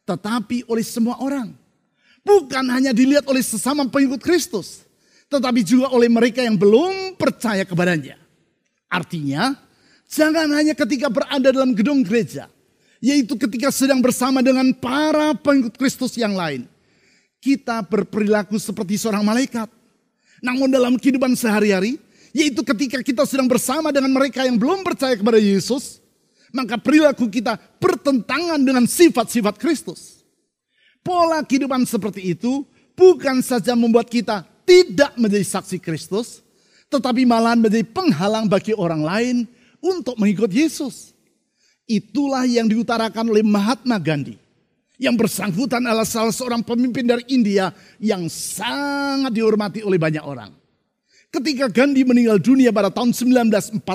Tetapi 0.05 0.69
oleh 0.69 0.85
semua 0.85 1.17
orang. 1.25 1.57
Bukan 2.21 2.65
hanya 2.69 2.93
dilihat 2.93 3.25
oleh 3.25 3.41
sesama 3.41 3.89
pengikut 3.89 4.21
Kristus. 4.21 4.85
Tetapi 5.33 5.65
juga 5.65 5.89
oleh 5.95 6.11
mereka 6.11 6.45
yang 6.45 6.59
belum 6.59 7.17
percaya 7.17 7.65
kepadanya. 7.65 8.19
Artinya, 8.91 9.55
jangan 10.11 10.51
hanya 10.53 10.75
ketika 10.75 11.07
berada 11.07 11.49
dalam 11.55 11.73
gedung 11.73 12.03
gereja. 12.03 12.51
Yaitu 13.01 13.39
ketika 13.41 13.73
sedang 13.73 14.05
bersama 14.05 14.45
dengan 14.45 14.75
para 14.77 15.33
pengikut 15.33 15.79
Kristus 15.81 16.19
yang 16.21 16.37
lain. 16.37 16.69
Kita 17.41 17.81
berperilaku 17.81 18.61
seperti 18.61 19.01
seorang 19.01 19.25
malaikat. 19.25 19.71
Namun 20.45 20.69
dalam 20.69 21.01
kehidupan 21.01 21.33
sehari-hari, 21.33 21.97
yaitu 22.31 22.63
ketika 22.63 23.03
kita 23.03 23.23
sedang 23.27 23.51
bersama 23.51 23.91
dengan 23.91 24.11
mereka 24.11 24.47
yang 24.47 24.59
belum 24.59 24.87
percaya 24.87 25.15
kepada 25.19 25.39
Yesus, 25.39 25.99
maka 26.55 26.79
perilaku 26.79 27.31
kita 27.31 27.59
bertentangan 27.79 28.59
dengan 28.59 28.87
sifat-sifat 28.87 29.59
Kristus. 29.59 30.23
Pola 31.01 31.41
kehidupan 31.41 31.87
seperti 31.89 32.37
itu 32.37 32.67
bukan 32.93 33.41
saja 33.41 33.73
membuat 33.73 34.13
kita 34.13 34.45
tidak 34.69 35.17
menjadi 35.17 35.47
saksi 35.47 35.81
Kristus, 35.81 36.45
tetapi 36.93 37.25
malah 37.25 37.57
menjadi 37.57 37.87
penghalang 37.87 38.47
bagi 38.47 38.77
orang 38.77 39.03
lain 39.03 39.37
untuk 39.81 40.15
mengikut 40.21 40.53
Yesus. 40.53 41.17
Itulah 41.89 42.47
yang 42.47 42.71
diutarakan 42.71 43.35
oleh 43.35 43.43
Mahatma 43.43 43.99
Gandhi. 43.99 44.39
Yang 45.01 45.27
bersangkutan 45.27 45.81
adalah 45.81 46.05
salah 46.05 46.31
seorang 46.31 46.61
pemimpin 46.61 47.09
dari 47.09 47.25
India 47.33 47.73
yang 47.97 48.29
sangat 48.29 49.33
dihormati 49.33 49.81
oleh 49.81 49.97
banyak 49.97 50.21
orang. 50.21 50.60
Ketika 51.31 51.71
Gandhi 51.71 52.03
meninggal 52.03 52.43
dunia 52.43 52.75
pada 52.75 52.91
tahun 52.91 53.15
1948, 53.15 53.87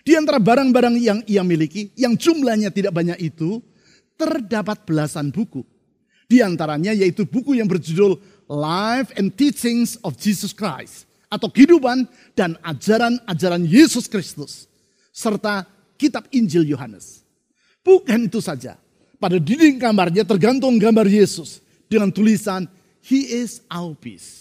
di 0.00 0.16
antara 0.16 0.40
barang-barang 0.40 0.96
yang 0.96 1.20
ia 1.28 1.44
miliki, 1.44 1.92
yang 1.92 2.16
jumlahnya 2.16 2.72
tidak 2.72 2.96
banyak 2.96 3.20
itu, 3.20 3.60
terdapat 4.16 4.80
belasan 4.88 5.28
buku. 5.28 5.60
Di 6.24 6.40
antaranya 6.40 6.96
yaitu 6.96 7.28
buku 7.28 7.60
yang 7.60 7.68
berjudul 7.68 8.16
Life 8.48 9.12
and 9.20 9.28
Teachings 9.36 10.00
of 10.00 10.16
Jesus 10.16 10.56
Christ. 10.56 11.04
Atau 11.28 11.52
kehidupan 11.52 12.08
dan 12.32 12.56
ajaran-ajaran 12.64 13.62
Yesus 13.68 14.08
Kristus. 14.08 14.66
Serta 15.12 15.68
kitab 16.00 16.24
Injil 16.32 16.64
Yohanes. 16.64 17.20
Bukan 17.84 18.24
itu 18.24 18.40
saja. 18.40 18.80
Pada 19.20 19.36
dinding 19.36 19.76
kamarnya 19.76 20.24
tergantung 20.24 20.80
gambar 20.80 21.04
Yesus. 21.04 21.60
Dengan 21.92 22.08
tulisan, 22.08 22.64
He 23.04 23.36
is 23.44 23.60
our 23.68 23.92
peace. 23.92 24.39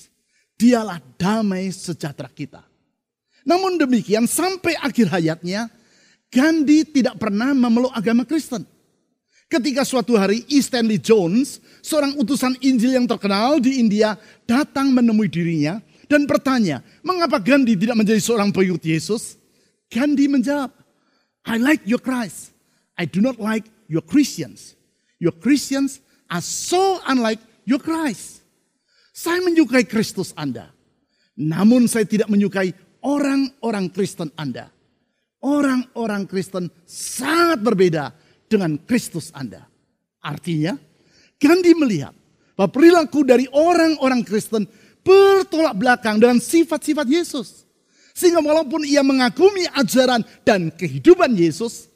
Dialah 0.59 0.99
damai 1.15 1.71
sejahtera 1.71 2.27
kita. 2.27 2.59
Namun 3.47 3.79
demikian 3.79 4.27
sampai 4.27 4.75
akhir 4.75 5.07
hayatnya 5.07 5.71
Gandhi 6.29 6.85
tidak 6.85 7.17
pernah 7.17 7.55
memeluk 7.57 7.89
agama 7.95 8.21
Kristen. 8.27 8.61
Ketika 9.49 9.81
suatu 9.81 10.13
hari 10.13 10.45
E. 10.45 10.61
Stanley 10.61 11.01
Jones, 11.01 11.57
seorang 11.81 12.13
utusan 12.21 12.53
Injil 12.61 12.93
yang 13.01 13.09
terkenal 13.09 13.57
di 13.57 13.81
India, 13.81 14.13
datang 14.45 14.93
menemui 14.93 15.25
dirinya 15.25 15.81
dan 16.05 16.29
bertanya, 16.29 16.85
mengapa 17.01 17.41
Gandhi 17.41 17.73
tidak 17.73 17.97
menjadi 17.97 18.21
seorang 18.21 18.53
pengikut 18.53 18.85
Yesus? 18.85 19.41
Gandhi 19.89 20.29
menjawab, 20.29 20.69
I 21.49 21.57
like 21.57 21.81
your 21.89 21.97
Christ. 21.97 22.53
I 22.93 23.09
do 23.09 23.25
not 23.25 23.41
like 23.41 23.65
your 23.89 24.05
Christians. 24.05 24.77
Your 25.17 25.33
Christians 25.33 25.97
are 26.29 26.45
so 26.45 27.01
unlike 27.09 27.41
your 27.65 27.81
Christ. 27.81 28.38
Saya 29.19 29.43
menyukai 29.43 29.83
Kristus 29.83 30.31
Anda. 30.31 30.71
Namun 31.35 31.91
saya 31.91 32.07
tidak 32.07 32.31
menyukai 32.31 32.71
orang-orang 33.03 33.91
Kristen 33.91 34.31
Anda. 34.39 34.71
Orang-orang 35.43 36.23
Kristen 36.23 36.71
sangat 36.87 37.59
berbeda 37.59 38.15
dengan 38.47 38.79
Kristus 38.79 39.27
Anda. 39.35 39.67
Artinya, 40.23 40.79
Gandhi 41.35 41.75
melihat 41.75 42.15
bahwa 42.55 42.71
perilaku 42.71 43.27
dari 43.27 43.43
orang-orang 43.51 44.23
Kristen 44.23 44.63
bertolak 45.03 45.75
belakang 45.75 46.15
dengan 46.15 46.39
sifat-sifat 46.39 47.07
Yesus. 47.07 47.67
Sehingga 48.15 48.39
walaupun 48.39 48.87
ia 48.87 49.03
mengagumi 49.03 49.67
ajaran 49.75 50.23
dan 50.47 50.71
kehidupan 50.71 51.35
Yesus, 51.35 51.91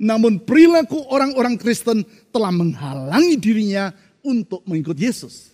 namun 0.00 0.40
perilaku 0.40 1.04
orang-orang 1.12 1.60
Kristen 1.60 2.04
telah 2.32 2.52
menghalangi 2.52 3.36
dirinya 3.36 3.92
untuk 4.24 4.64
mengikut 4.64 4.96
Yesus. 4.96 5.52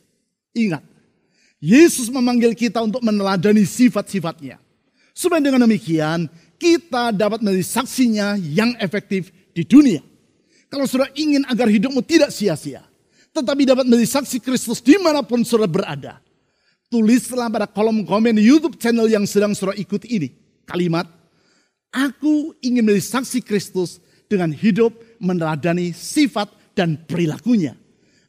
Ingat, 0.54 0.97
Yesus 1.58 2.06
memanggil 2.06 2.54
kita 2.54 2.78
untuk 2.78 3.02
meneladani 3.02 3.66
sifat-sifatnya. 3.66 4.62
Supaya 5.10 5.42
dengan 5.42 5.66
demikian 5.66 6.30
kita 6.58 7.10
dapat 7.10 7.42
menjadi 7.42 7.66
saksinya 7.66 8.38
yang 8.38 8.78
efektif 8.78 9.34
di 9.50 9.66
dunia. 9.66 9.98
Kalau 10.70 10.86
saudara 10.86 11.10
ingin 11.18 11.42
agar 11.50 11.66
hidupmu 11.66 11.98
tidak 12.06 12.30
sia-sia. 12.30 12.86
Tetapi 13.34 13.66
dapat 13.66 13.84
menjadi 13.86 14.22
saksi 14.22 14.38
Kristus 14.38 14.78
di 14.78 14.94
mana 15.02 15.26
pun 15.26 15.42
saudara 15.42 15.66
berada. 15.66 16.14
Tulislah 16.88 17.52
pada 17.52 17.66
kolom 17.68 18.06
komen 18.06 18.38
di 18.38 18.48
Youtube 18.48 18.78
channel 18.78 19.10
yang 19.10 19.26
sedang 19.26 19.52
saudara 19.52 19.76
ikuti 19.76 20.08
ini. 20.08 20.28
Kalimat, 20.64 21.04
aku 21.90 22.54
ingin 22.62 22.86
menjadi 22.86 23.18
saksi 23.18 23.42
Kristus 23.42 23.98
dengan 24.30 24.54
hidup 24.54 24.94
meneladani 25.18 25.90
sifat 25.90 26.48
dan 26.76 26.94
perilakunya. 27.08 27.74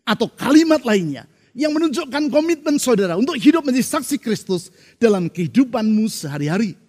Atau 0.04 0.26
kalimat 0.32 0.82
lainnya, 0.82 1.30
yang 1.60 1.76
menunjukkan 1.76 2.32
komitmen 2.32 2.80
saudara 2.80 3.20
untuk 3.20 3.36
hidup 3.36 3.68
menjadi 3.68 4.00
saksi 4.00 4.16
Kristus 4.24 4.72
dalam 4.96 5.28
kehidupanmu 5.28 6.08
sehari-hari. 6.08 6.80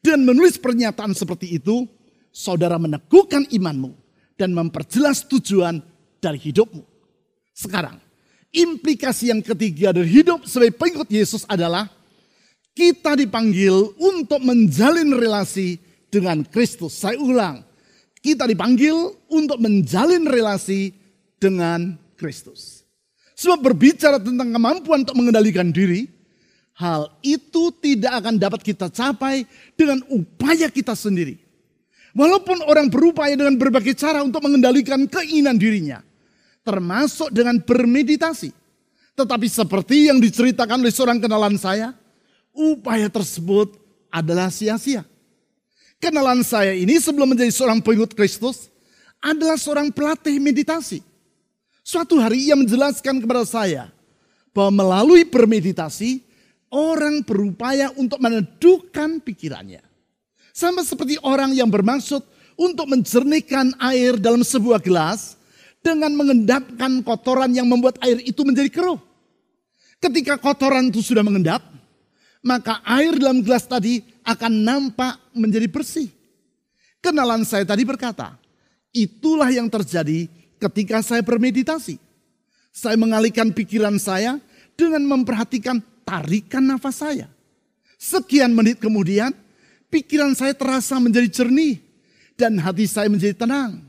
Dan 0.00 0.24
menulis 0.24 0.56
pernyataan 0.56 1.12
seperti 1.12 1.60
itu, 1.60 1.84
saudara 2.32 2.80
meneguhkan 2.80 3.44
imanmu 3.52 3.92
dan 4.40 4.56
memperjelas 4.56 5.20
tujuan 5.28 5.84
dari 6.16 6.40
hidupmu. 6.40 6.80
Sekarang, 7.52 8.00
implikasi 8.56 9.28
yang 9.28 9.44
ketiga 9.44 9.92
dari 9.92 10.08
hidup 10.08 10.48
sebagai 10.48 10.80
pengikut 10.80 11.08
Yesus 11.12 11.44
adalah 11.44 11.92
kita 12.72 13.16
dipanggil 13.20 13.92
untuk 14.00 14.40
menjalin 14.40 15.12
relasi 15.12 15.76
dengan 16.08 16.44
Kristus. 16.44 16.96
Saya 16.96 17.20
ulang, 17.20 17.64
kita 18.20 18.48
dipanggil 18.48 19.16
untuk 19.28 19.60
menjalin 19.60 20.24
relasi 20.24 20.92
dengan 21.36 21.96
Kristus. 22.16 22.75
Sebab 23.36 23.60
berbicara 23.60 24.16
tentang 24.16 24.48
kemampuan 24.48 25.04
untuk 25.04 25.12
mengendalikan 25.20 25.68
diri, 25.68 26.08
hal 26.72 27.12
itu 27.20 27.68
tidak 27.84 28.24
akan 28.24 28.40
dapat 28.40 28.60
kita 28.64 28.88
capai 28.88 29.44
dengan 29.76 30.00
upaya 30.08 30.72
kita 30.72 30.96
sendiri. 30.96 31.36
Walaupun 32.16 32.64
orang 32.64 32.88
berupaya 32.88 33.36
dengan 33.36 33.60
berbagai 33.60 33.92
cara 33.92 34.24
untuk 34.24 34.40
mengendalikan 34.40 35.04
keinginan 35.04 35.60
dirinya, 35.60 36.00
termasuk 36.64 37.28
dengan 37.28 37.60
bermeditasi. 37.60 38.56
Tetapi 39.12 39.46
seperti 39.52 40.08
yang 40.08 40.16
diceritakan 40.16 40.80
oleh 40.80 40.92
seorang 40.92 41.20
kenalan 41.20 41.60
saya, 41.60 41.92
upaya 42.56 43.12
tersebut 43.12 43.76
adalah 44.08 44.48
sia-sia. 44.48 45.04
Kenalan 46.00 46.40
saya 46.40 46.72
ini 46.72 46.96
sebelum 46.96 47.36
menjadi 47.36 47.52
seorang 47.52 47.84
pengikut 47.84 48.16
Kristus 48.16 48.72
adalah 49.20 49.60
seorang 49.60 49.92
pelatih 49.92 50.40
meditasi. 50.40 51.04
Suatu 51.86 52.18
hari 52.18 52.50
ia 52.50 52.58
menjelaskan 52.58 53.22
kepada 53.22 53.46
saya 53.46 53.94
bahwa 54.50 54.82
melalui 54.82 55.22
bermeditasi 55.22 56.18
orang 56.66 57.22
berupaya 57.22 57.94
untuk 57.94 58.18
meneduhkan 58.18 59.22
pikirannya. 59.22 59.86
Sama 60.50 60.82
seperti 60.82 61.14
orang 61.22 61.54
yang 61.54 61.70
bermaksud 61.70 62.26
untuk 62.58 62.90
menjernihkan 62.90 63.78
air 63.78 64.18
dalam 64.18 64.42
sebuah 64.42 64.82
gelas 64.82 65.38
dengan 65.78 66.10
mengendapkan 66.18 67.06
kotoran 67.06 67.54
yang 67.54 67.70
membuat 67.70 68.02
air 68.02 68.18
itu 68.26 68.42
menjadi 68.42 68.66
keruh. 68.66 68.98
Ketika 70.02 70.42
kotoran 70.42 70.90
itu 70.90 71.06
sudah 71.06 71.22
mengendap, 71.22 71.62
maka 72.42 72.82
air 72.82 73.14
dalam 73.14 73.46
gelas 73.46 73.62
tadi 73.62 74.02
akan 74.26 74.52
nampak 74.66 75.22
menjadi 75.38 75.70
bersih. 75.70 76.10
Kenalan 76.98 77.46
saya 77.46 77.62
tadi 77.62 77.86
berkata, 77.86 78.34
itulah 78.90 79.54
yang 79.54 79.70
terjadi 79.70 80.26
ketika 80.60 81.00
saya 81.04 81.22
bermeditasi. 81.22 82.00
Saya 82.72 82.96
mengalihkan 83.00 83.52
pikiran 83.56 83.96
saya 83.96 84.36
dengan 84.76 85.00
memperhatikan 85.04 85.80
tarikan 86.04 86.60
nafas 86.60 87.00
saya. 87.00 87.26
Sekian 87.96 88.52
menit 88.52 88.76
kemudian, 88.76 89.32
pikiran 89.88 90.36
saya 90.36 90.52
terasa 90.52 91.00
menjadi 91.00 91.28
jernih 91.42 91.80
dan 92.36 92.60
hati 92.60 92.84
saya 92.84 93.08
menjadi 93.08 93.32
tenang. 93.32 93.80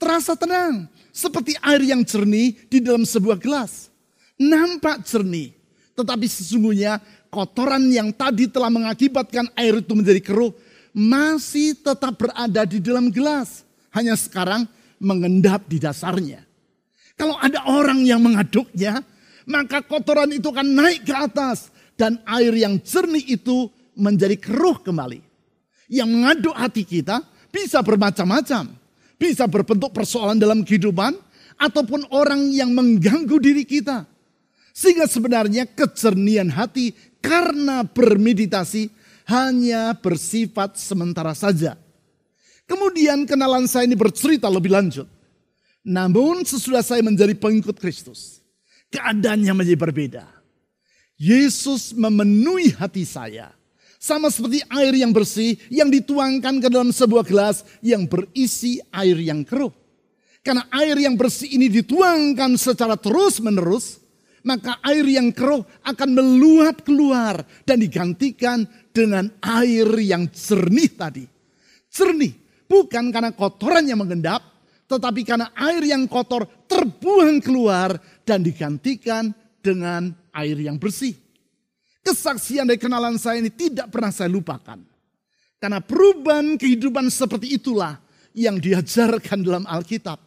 Terasa 0.00 0.32
tenang, 0.32 0.88
seperti 1.12 1.54
air 1.60 1.84
yang 1.84 2.00
jernih 2.00 2.56
di 2.72 2.80
dalam 2.80 3.04
sebuah 3.04 3.36
gelas. 3.36 3.92
Nampak 4.40 5.04
jernih, 5.04 5.52
tetapi 5.92 6.26
sesungguhnya 6.26 6.98
kotoran 7.28 7.86
yang 7.92 8.10
tadi 8.10 8.48
telah 8.50 8.72
mengakibatkan 8.72 9.46
air 9.54 9.78
itu 9.78 9.92
menjadi 9.94 10.18
keruh 10.24 10.50
masih 10.94 11.74
tetap 11.74 12.14
berada 12.14 12.62
di 12.62 12.78
dalam 12.78 13.10
gelas. 13.10 13.66
Hanya 13.90 14.14
sekarang 14.14 14.66
mengendap 15.00 15.66
di 15.66 15.78
dasarnya. 15.78 16.42
Kalau 17.14 17.38
ada 17.38 17.62
orang 17.70 18.02
yang 18.02 18.18
mengaduknya, 18.22 19.02
maka 19.46 19.84
kotoran 19.84 20.30
itu 20.34 20.50
akan 20.50 20.66
naik 20.66 21.06
ke 21.06 21.14
atas 21.14 21.70
dan 21.94 22.18
air 22.26 22.50
yang 22.54 22.82
jernih 22.82 23.38
itu 23.38 23.70
menjadi 23.94 24.34
keruh 24.38 24.82
kembali. 24.82 25.22
Yang 25.86 26.08
mengaduk 26.10 26.56
hati 26.56 26.82
kita 26.82 27.22
bisa 27.54 27.78
bermacam-macam. 27.84 28.74
Bisa 29.14 29.46
berbentuk 29.46 29.94
persoalan 29.94 30.42
dalam 30.42 30.66
kehidupan 30.66 31.14
ataupun 31.54 32.10
orang 32.10 32.50
yang 32.50 32.74
mengganggu 32.74 33.38
diri 33.38 33.62
kita. 33.62 34.10
Sehingga 34.74 35.06
sebenarnya 35.06 35.70
kejernihan 35.70 36.50
hati 36.50 36.90
karena 37.22 37.86
bermeditasi 37.86 38.90
hanya 39.30 39.94
bersifat 39.94 40.74
sementara 40.76 41.30
saja. 41.30 41.78
Kemudian 42.64 43.28
kenalan 43.28 43.68
saya 43.68 43.84
ini 43.84 43.96
bercerita 43.96 44.48
lebih 44.48 44.72
lanjut. 44.72 45.04
Namun 45.84 46.48
sesudah 46.48 46.80
saya 46.80 47.04
menjadi 47.04 47.36
pengikut 47.36 47.76
Kristus, 47.76 48.40
keadaannya 48.88 49.52
menjadi 49.52 49.76
berbeda. 49.76 50.24
Yesus 51.20 51.92
memenuhi 51.92 52.72
hati 52.72 53.04
saya. 53.04 53.52
Sama 54.00 54.28
seperti 54.28 54.60
air 54.68 54.92
yang 54.96 55.12
bersih 55.16 55.56
yang 55.72 55.88
dituangkan 55.88 56.60
ke 56.60 56.68
dalam 56.68 56.92
sebuah 56.92 57.24
gelas 57.24 57.64
yang 57.80 58.04
berisi 58.04 58.80
air 58.92 59.16
yang 59.16 59.44
keruh. 59.44 59.72
Karena 60.44 60.68
air 60.76 61.00
yang 61.00 61.16
bersih 61.16 61.56
ini 61.56 61.72
dituangkan 61.72 62.60
secara 62.60 63.00
terus 63.00 63.40
menerus, 63.40 64.04
maka 64.44 64.76
air 64.84 65.08
yang 65.08 65.32
keruh 65.32 65.64
akan 65.88 66.08
meluap 66.12 66.84
keluar 66.84 67.40
dan 67.64 67.80
digantikan 67.80 68.68
dengan 68.92 69.32
air 69.40 69.88
yang 70.04 70.28
jernih 70.28 70.92
tadi. 70.92 71.24
Jernih 71.88 72.43
Bukan 72.64 73.12
karena 73.12 73.30
kotoran 73.30 73.84
yang 73.84 74.00
mengendap, 74.00 74.40
tetapi 74.88 75.24
karena 75.24 75.52
air 75.56 75.84
yang 75.84 76.04
kotor 76.08 76.44
terbuang 76.68 77.40
keluar 77.40 77.96
dan 78.24 78.44
digantikan 78.44 79.32
dengan 79.60 80.12
air 80.32 80.56
yang 80.60 80.76
bersih. 80.76 81.16
Kesaksian 82.04 82.68
dari 82.68 82.76
kenalan 82.76 83.16
saya 83.16 83.40
ini 83.40 83.48
tidak 83.48 83.88
pernah 83.88 84.12
saya 84.12 84.28
lupakan. 84.28 84.76
Karena 85.56 85.80
perubahan 85.80 86.60
kehidupan 86.60 87.08
seperti 87.08 87.56
itulah 87.56 87.96
yang 88.36 88.60
diajarkan 88.60 89.40
dalam 89.40 89.64
Alkitab. 89.64 90.20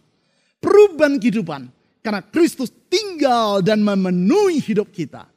Perubahan 0.58 1.22
kehidupan 1.22 1.70
karena 2.02 2.26
Kristus 2.26 2.74
tinggal 2.90 3.62
dan 3.62 3.86
memenuhi 3.86 4.58
hidup 4.58 4.90
kita. 4.90 5.30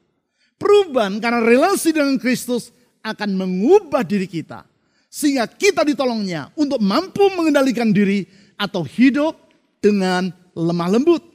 Perubahan 0.57 1.21
karena 1.21 1.45
relasi 1.45 1.93
dengan 1.93 2.17
Kristus 2.17 2.73
akan 3.05 3.37
mengubah 3.37 4.01
diri 4.01 4.25
kita 4.25 4.70
sehingga 5.11 5.51
kita 5.51 5.83
ditolongnya 5.83 6.55
untuk 6.55 6.79
mampu 6.79 7.27
mengendalikan 7.35 7.91
diri 7.91 8.31
atau 8.55 8.87
hidup 8.87 9.35
dengan 9.83 10.31
lemah 10.55 10.95
lembut. 10.95 11.27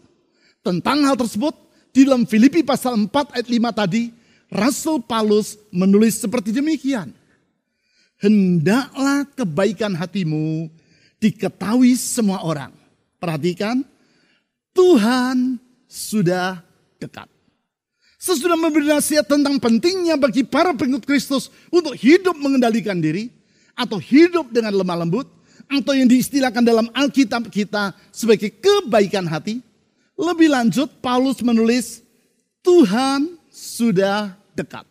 Tentang 0.63 1.03
hal 1.03 1.19
tersebut, 1.19 1.53
di 1.91 2.07
dalam 2.07 2.23
Filipi 2.23 2.63
pasal 2.63 2.95
4 2.95 3.35
ayat 3.35 3.47
5 3.51 3.81
tadi, 3.85 4.03
Rasul 4.47 5.03
Paulus 5.03 5.59
menulis 5.69 6.17
seperti 6.17 6.55
demikian. 6.55 7.11
Hendaklah 8.15 9.27
kebaikan 9.35 9.91
hatimu 9.91 10.71
diketahui 11.19 11.99
semua 11.99 12.41
orang. 12.47 12.71
Perhatikan, 13.19 13.83
Tuhan 14.71 15.59
sudah 15.91 16.63
dekat. 16.97 17.27
Sesudah 18.15 18.57
memberi 18.57 18.89
nasihat 18.89 19.27
tentang 19.27 19.59
pentingnya 19.59 20.17
bagi 20.17 20.41
para 20.41 20.73
pengikut 20.73 21.05
Kristus 21.05 21.51
untuk 21.69 21.93
hidup 21.93 22.33
mengendalikan 22.39 22.97
diri, 22.97 23.34
atau 23.75 23.99
hidup 23.99 24.49
dengan 24.49 24.71
lemah 24.71 25.03
lembut 25.03 25.27
atau 25.67 25.93
yang 25.93 26.07
diistilahkan 26.07 26.63
dalam 26.63 26.87
Alkitab 26.95 27.51
kita 27.51 27.91
sebagai 28.09 28.49
kebaikan 28.57 29.27
hati. 29.27 29.59
Lebih 30.15 30.47
lanjut 30.47 30.87
Paulus 31.03 31.43
menulis 31.43 31.99
Tuhan 32.63 33.35
sudah 33.51 34.33
dekat. 34.55 34.87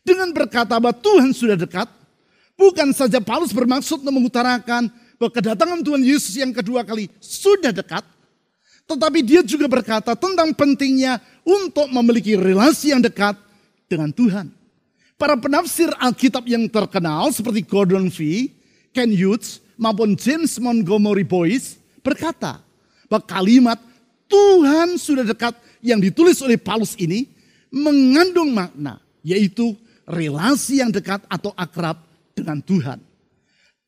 Dengan 0.00 0.32
berkata 0.32 0.80
bahwa 0.80 0.96
Tuhan 0.96 1.36
sudah 1.36 1.52
dekat, 1.52 1.84
bukan 2.56 2.96
saja 2.96 3.20
Paulus 3.20 3.52
bermaksud 3.52 4.00
mengutarakan 4.00 4.88
bahwa 5.20 5.30
kedatangan 5.36 5.84
Tuhan 5.84 6.00
Yesus 6.00 6.40
yang 6.40 6.48
kedua 6.56 6.80
kali 6.80 7.12
sudah 7.20 7.76
dekat, 7.76 8.00
tetapi 8.88 9.20
dia 9.20 9.44
juga 9.44 9.68
berkata 9.68 10.16
tentang 10.16 10.56
pentingnya 10.56 11.20
untuk 11.44 11.92
memiliki 11.92 12.40
relasi 12.40 12.96
yang 12.96 13.04
dekat 13.04 13.36
dengan 13.84 14.08
Tuhan. 14.08 14.57
Para 15.18 15.34
penafsir 15.34 15.90
Alkitab 15.98 16.46
yang 16.46 16.70
terkenal 16.70 17.34
seperti 17.34 17.66
Gordon 17.66 18.06
V, 18.06 18.54
Ken 18.94 19.10
Hughes, 19.10 19.58
maupun 19.74 20.14
James 20.14 20.54
Montgomery 20.62 21.26
Boyce 21.26 21.74
berkata 22.06 22.62
bahwa 23.10 23.26
kalimat 23.26 23.82
Tuhan 24.30 24.94
sudah 24.94 25.26
dekat 25.26 25.58
yang 25.82 25.98
ditulis 25.98 26.38
oleh 26.38 26.54
Paulus 26.54 26.94
ini 26.94 27.26
mengandung 27.66 28.54
makna 28.54 29.02
yaitu 29.26 29.74
relasi 30.06 30.78
yang 30.78 30.94
dekat 30.94 31.18
atau 31.26 31.50
akrab 31.58 31.98
dengan 32.38 32.62
Tuhan. 32.62 33.02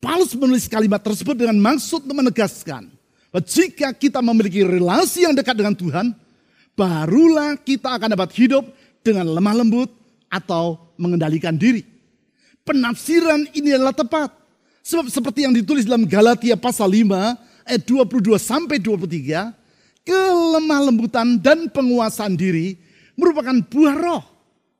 Paulus 0.03 0.35
menulis 0.35 0.67
kalimat 0.67 0.99
tersebut 0.99 1.39
dengan 1.39 1.55
maksud 1.55 2.11
menegaskan 2.11 2.91
bahwa 3.31 3.43
jika 3.47 3.95
kita 3.95 4.19
memiliki 4.19 4.67
relasi 4.67 5.23
yang 5.23 5.31
dekat 5.31 5.55
dengan 5.55 5.79
Tuhan, 5.79 6.11
barulah 6.75 7.55
kita 7.55 7.87
akan 7.95 8.19
dapat 8.19 8.35
hidup 8.35 8.67
dengan 8.99 9.31
lemah 9.31 9.55
lembut, 9.63 10.01
atau 10.31 10.79
mengendalikan 11.01 11.57
diri. 11.57 11.81
Penafsiran 12.61 13.49
ini 13.57 13.73
adalah 13.73 13.97
tepat. 13.97 14.29
Sebab 14.85 15.09
seperti 15.09 15.49
yang 15.49 15.53
ditulis 15.53 15.85
dalam 15.85 16.05
Galatia 16.05 16.53
pasal 16.53 16.93
5 16.93 17.65
ayat 17.65 17.81
22 17.85 18.37
sampai 18.37 18.77
23, 18.77 19.53
kelemah 20.05 20.81
lembutan 20.89 21.37
dan 21.37 21.69
penguasaan 21.69 22.37
diri 22.37 22.77
merupakan 23.17 23.53
buah 23.65 23.95
roh. 23.97 24.23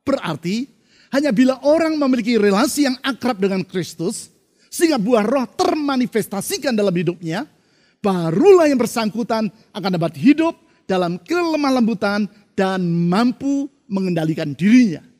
Berarti 0.02 0.66
hanya 1.14 1.30
bila 1.30 1.58
orang 1.62 1.94
memiliki 1.94 2.34
relasi 2.38 2.90
yang 2.90 2.96
akrab 3.02 3.38
dengan 3.38 3.62
Kristus, 3.62 4.30
sehingga 4.72 4.98
buah 4.98 5.22
roh 5.22 5.46
termanifestasikan 5.54 6.74
dalam 6.74 6.94
hidupnya, 6.94 7.46
barulah 8.02 8.66
yang 8.66 8.80
bersangkutan 8.80 9.52
akan 9.70 9.90
dapat 9.94 10.18
hidup 10.18 10.58
dalam 10.88 11.20
kelemah 11.22 11.78
lembutan 11.78 12.26
dan 12.58 12.82
mampu 12.82 13.70
mengendalikan 13.86 14.50
dirinya. 14.56 15.11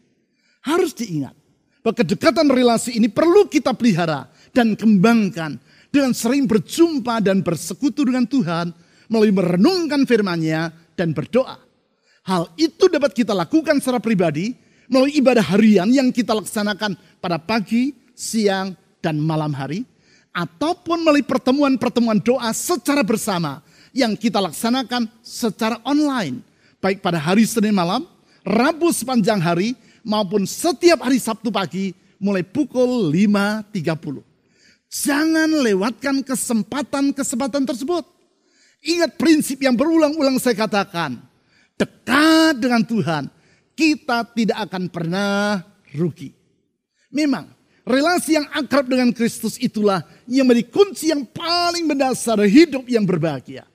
Harus 0.63 0.95
diingat 0.95 1.35
bahwa 1.83 1.99
kedekatan 1.99 2.47
relasi 2.47 2.95
ini 2.95 3.11
perlu 3.11 3.51
kita 3.51 3.75
pelihara 3.75 4.31
dan 4.55 4.79
kembangkan 4.79 5.59
dengan 5.91 6.15
sering 6.15 6.47
berjumpa 6.47 7.19
dan 7.21 7.43
bersekutu 7.43 8.07
dengan 8.07 8.25
Tuhan 8.25 8.71
melalui 9.11 9.35
merenungkan 9.35 10.07
firman-Nya 10.07 10.73
dan 10.95 11.13
berdoa. 11.13 11.59
Hal 12.23 12.55
itu 12.55 12.87
dapat 12.87 13.13
kita 13.13 13.35
lakukan 13.35 13.83
secara 13.83 13.99
pribadi 13.99 14.55
melalui 14.87 15.19
ibadah 15.19 15.43
harian 15.43 15.91
yang 15.91 16.15
kita 16.15 16.39
laksanakan 16.39 16.95
pada 17.19 17.37
pagi, 17.43 17.91
siang, 18.15 18.79
dan 19.03 19.19
malam 19.19 19.51
hari. 19.51 19.83
Ataupun 20.33 21.05
melalui 21.05 21.27
pertemuan-pertemuan 21.27 22.23
doa 22.23 22.55
secara 22.57 23.05
bersama 23.05 23.61
yang 23.93 24.17
kita 24.17 24.41
laksanakan 24.41 25.05
secara 25.21 25.77
online. 25.85 26.41
Baik 26.81 27.05
pada 27.05 27.21
hari 27.21 27.45
Senin 27.45 27.77
malam, 27.77 28.09
Rabu 28.41 28.89
sepanjang 28.91 29.45
hari, 29.45 29.77
maupun 30.03 30.47
setiap 30.47 31.03
hari 31.07 31.19
Sabtu 31.19 31.51
pagi 31.51 31.95
mulai 32.23 32.47
pukul 32.47 33.11
5.30. 33.11 34.23
Jangan 34.93 35.49
lewatkan 35.49 36.21
kesempatan-kesempatan 36.21 37.65
tersebut. 37.65 38.05
Ingat 38.83 39.17
prinsip 39.17 39.63
yang 39.63 39.73
berulang-ulang 39.73 40.37
saya 40.37 40.59
katakan. 40.59 41.17
Dekat 41.81 42.61
dengan 42.61 42.83
Tuhan, 42.85 43.25
kita 43.73 44.29
tidak 44.37 44.59
akan 44.69 44.85
pernah 44.93 45.65
rugi. 45.97 46.37
Memang, 47.09 47.49
relasi 47.83 48.37
yang 48.39 48.47
akrab 48.53 48.87
dengan 48.87 49.11
Kristus 49.11 49.59
itulah 49.59 50.05
yang 50.29 50.47
menjadi 50.47 50.69
kunci 50.71 51.11
yang 51.11 51.25
paling 51.25 51.89
mendasar 51.89 52.39
hidup 52.45 52.87
yang 52.87 53.03
berbahagia. 53.03 53.67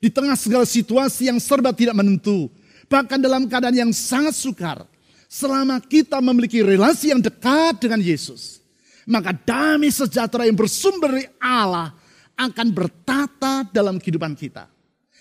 Di 0.00 0.08
tengah 0.08 0.38
segala 0.38 0.64
situasi 0.64 1.28
yang 1.28 1.36
serba 1.36 1.76
tidak 1.76 1.92
menentu, 1.92 2.48
bahkan 2.88 3.20
dalam 3.20 3.44
keadaan 3.44 3.76
yang 3.76 3.92
sangat 3.92 4.32
sukar, 4.32 4.88
selama 5.30 5.78
kita 5.78 6.18
memiliki 6.18 6.58
relasi 6.58 7.14
yang 7.14 7.22
dekat 7.22 7.78
dengan 7.78 8.02
Yesus, 8.02 8.58
maka 9.06 9.30
damai 9.30 9.94
sejahtera 9.94 10.42
yang 10.42 10.58
bersumber 10.58 11.14
dari 11.14 11.30
Allah 11.38 11.94
akan 12.34 12.66
bertata 12.74 13.62
dalam 13.70 14.02
kehidupan 14.02 14.34
kita. 14.34 14.66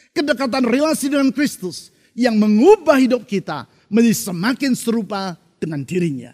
Kedekatan 0.10 0.66
relasi 0.66 1.14
dengan 1.14 1.30
Kristus 1.30 1.94
yang 2.18 2.34
mengubah 2.42 2.98
hidup 2.98 3.30
kita 3.30 3.70
menjadi 3.86 4.34
semakin 4.34 4.74
serupa 4.74 5.38
dengan 5.62 5.86
dirinya. 5.86 6.34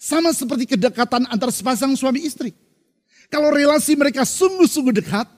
Sama 0.00 0.32
seperti 0.32 0.74
kedekatan 0.74 1.28
antar 1.28 1.52
sepasang 1.52 1.92
suami 1.94 2.24
istri. 2.24 2.56
Kalau 3.28 3.52
relasi 3.52 3.92
mereka 3.94 4.24
sungguh-sungguh 4.24 5.04
dekat, 5.04 5.28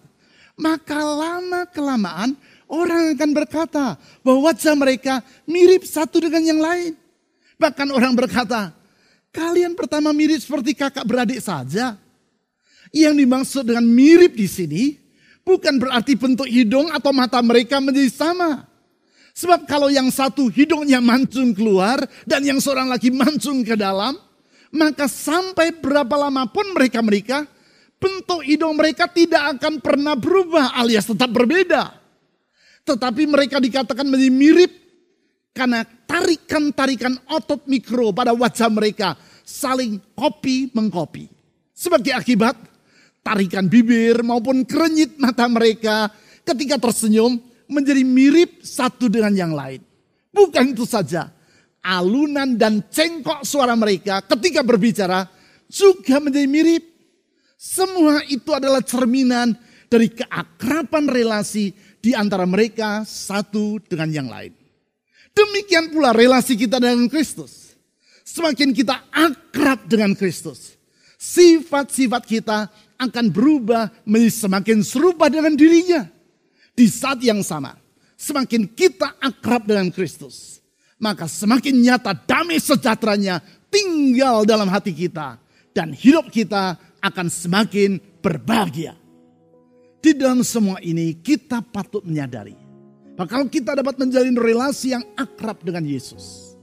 maka 0.55 0.99
lama-kelamaan 1.03 2.39
orang 2.71 3.19
akan 3.19 3.31
berkata 3.35 3.99
bahwa 4.23 4.51
wajah 4.51 4.75
mereka 4.79 5.21
mirip 5.45 5.85
satu 5.85 6.23
dengan 6.23 6.43
yang 6.43 6.61
lain. 6.63 7.04
Bahkan 7.59 7.88
orang 7.95 8.12
berkata, 8.19 8.75
kalian 9.31 9.79
pertama 9.79 10.11
mirip 10.11 10.43
seperti 10.43 10.75
kakak 10.75 11.07
beradik 11.07 11.38
saja. 11.43 11.99
Yang 12.95 13.14
dimaksud 13.27 13.62
dengan 13.67 13.87
mirip 13.87 14.38
di 14.38 14.47
sini 14.47 14.85
bukan 15.43 15.83
berarti 15.83 16.14
bentuk 16.14 16.47
hidung 16.47 16.90
atau 16.95 17.11
mata 17.11 17.43
mereka 17.43 17.83
menjadi 17.83 18.11
sama. 18.11 18.67
Sebab 19.35 19.67
kalau 19.67 19.90
yang 19.90 20.14
satu 20.14 20.47
hidungnya 20.47 21.03
mancung 21.03 21.51
keluar 21.51 21.99
dan 22.23 22.47
yang 22.47 22.62
seorang 22.62 22.87
lagi 22.87 23.11
mancung 23.11 23.67
ke 23.67 23.75
dalam, 23.75 24.14
maka 24.71 25.11
sampai 25.11 25.75
berapa 25.75 26.14
lama 26.14 26.47
pun 26.47 26.71
mereka 26.71 27.03
mereka 27.03 27.43
bentuk 27.99 28.47
hidung 28.47 28.79
mereka 28.79 29.11
tidak 29.11 29.59
akan 29.59 29.83
pernah 29.83 30.14
berubah 30.14 30.77
alias 30.79 31.11
tetap 31.11 31.35
berbeda. 31.35 31.99
Tetapi 32.85 33.25
mereka 33.25 33.59
dikatakan 33.59 34.05
menjadi 34.05 34.31
mirip 34.31 34.73
karena 35.55 35.87
tarikan-tarikan 35.87 37.14
otot 37.31 37.62
mikro 37.71 38.11
pada 38.11 38.35
wajah 38.35 38.69
mereka 38.69 39.14
saling 39.47 40.03
kopi 40.19 40.69
mengkopi. 40.75 41.31
Sebagai 41.71 42.11
akibat, 42.11 42.59
tarikan 43.23 43.71
bibir 43.71 44.21
maupun 44.27 44.67
kerenyit 44.67 45.14
mata 45.17 45.47
mereka 45.47 46.11
ketika 46.43 46.77
tersenyum 46.83 47.38
menjadi 47.71 48.03
mirip 48.03 48.67
satu 48.67 49.07
dengan 49.07 49.33
yang 49.33 49.53
lain. 49.55 49.81
Bukan 50.35 50.75
itu 50.75 50.83
saja, 50.83 51.31
alunan 51.81 52.59
dan 52.59 52.83
cengkok 52.90 53.47
suara 53.47 53.79
mereka 53.79 54.27
ketika 54.27 54.67
berbicara 54.67 55.31
juga 55.71 56.19
menjadi 56.19 56.51
mirip. 56.51 56.85
Semua 57.55 58.21
itu 58.29 58.51
adalah 58.53 58.83
cerminan 58.85 59.55
dari 59.88 60.11
keakraban 60.11 61.07
relasi 61.09 61.73
di 62.03 62.12
antara 62.12 62.45
mereka 62.45 63.07
satu 63.07 63.81
dengan 63.87 64.11
yang 64.11 64.29
lain. 64.29 64.63
Demikian 65.35 65.90
pula 65.90 66.14
relasi 66.14 66.55
kita 66.55 66.79
dengan 66.79 67.11
Kristus. 67.11 67.75
Semakin 68.25 68.70
kita 68.73 69.05
akrab 69.12 69.85
dengan 69.85 70.16
Kristus, 70.16 70.79
sifat-sifat 71.20 72.23
kita 72.25 72.73
akan 72.97 73.27
berubah 73.29 73.92
menjadi 74.09 74.49
semakin 74.49 74.79
serupa 74.81 75.29
dengan 75.29 75.53
dirinya. 75.53 76.09
Di 76.73 76.88
saat 76.88 77.20
yang 77.20 77.44
sama, 77.44 77.77
semakin 78.16 78.64
kita 78.73 79.20
akrab 79.20 79.68
dengan 79.68 79.92
Kristus, 79.92 80.64
maka 80.97 81.29
semakin 81.29 81.85
nyata 81.85 82.16
damai 82.16 82.57
sejahteranya 82.62 83.44
tinggal 83.68 84.49
dalam 84.49 84.70
hati 84.73 84.94
kita. 84.94 85.37
Dan 85.75 85.90
hidup 85.90 86.31
kita 86.31 86.79
akan 87.03 87.27
semakin 87.27 87.99
berbahagia. 88.23 88.94
Di 89.99 90.14
dalam 90.14 90.47
semua 90.47 90.79
ini 90.79 91.18
kita 91.18 91.61
patut 91.66 92.07
menyadari 92.07 92.63
maka 93.14 93.38
kalau 93.38 93.46
kita 93.46 93.79
dapat 93.79 93.94
menjalin 93.94 94.35
relasi 94.35 94.90
yang 94.90 95.07
akrab 95.14 95.62
dengan 95.62 95.87
Yesus. 95.87 96.55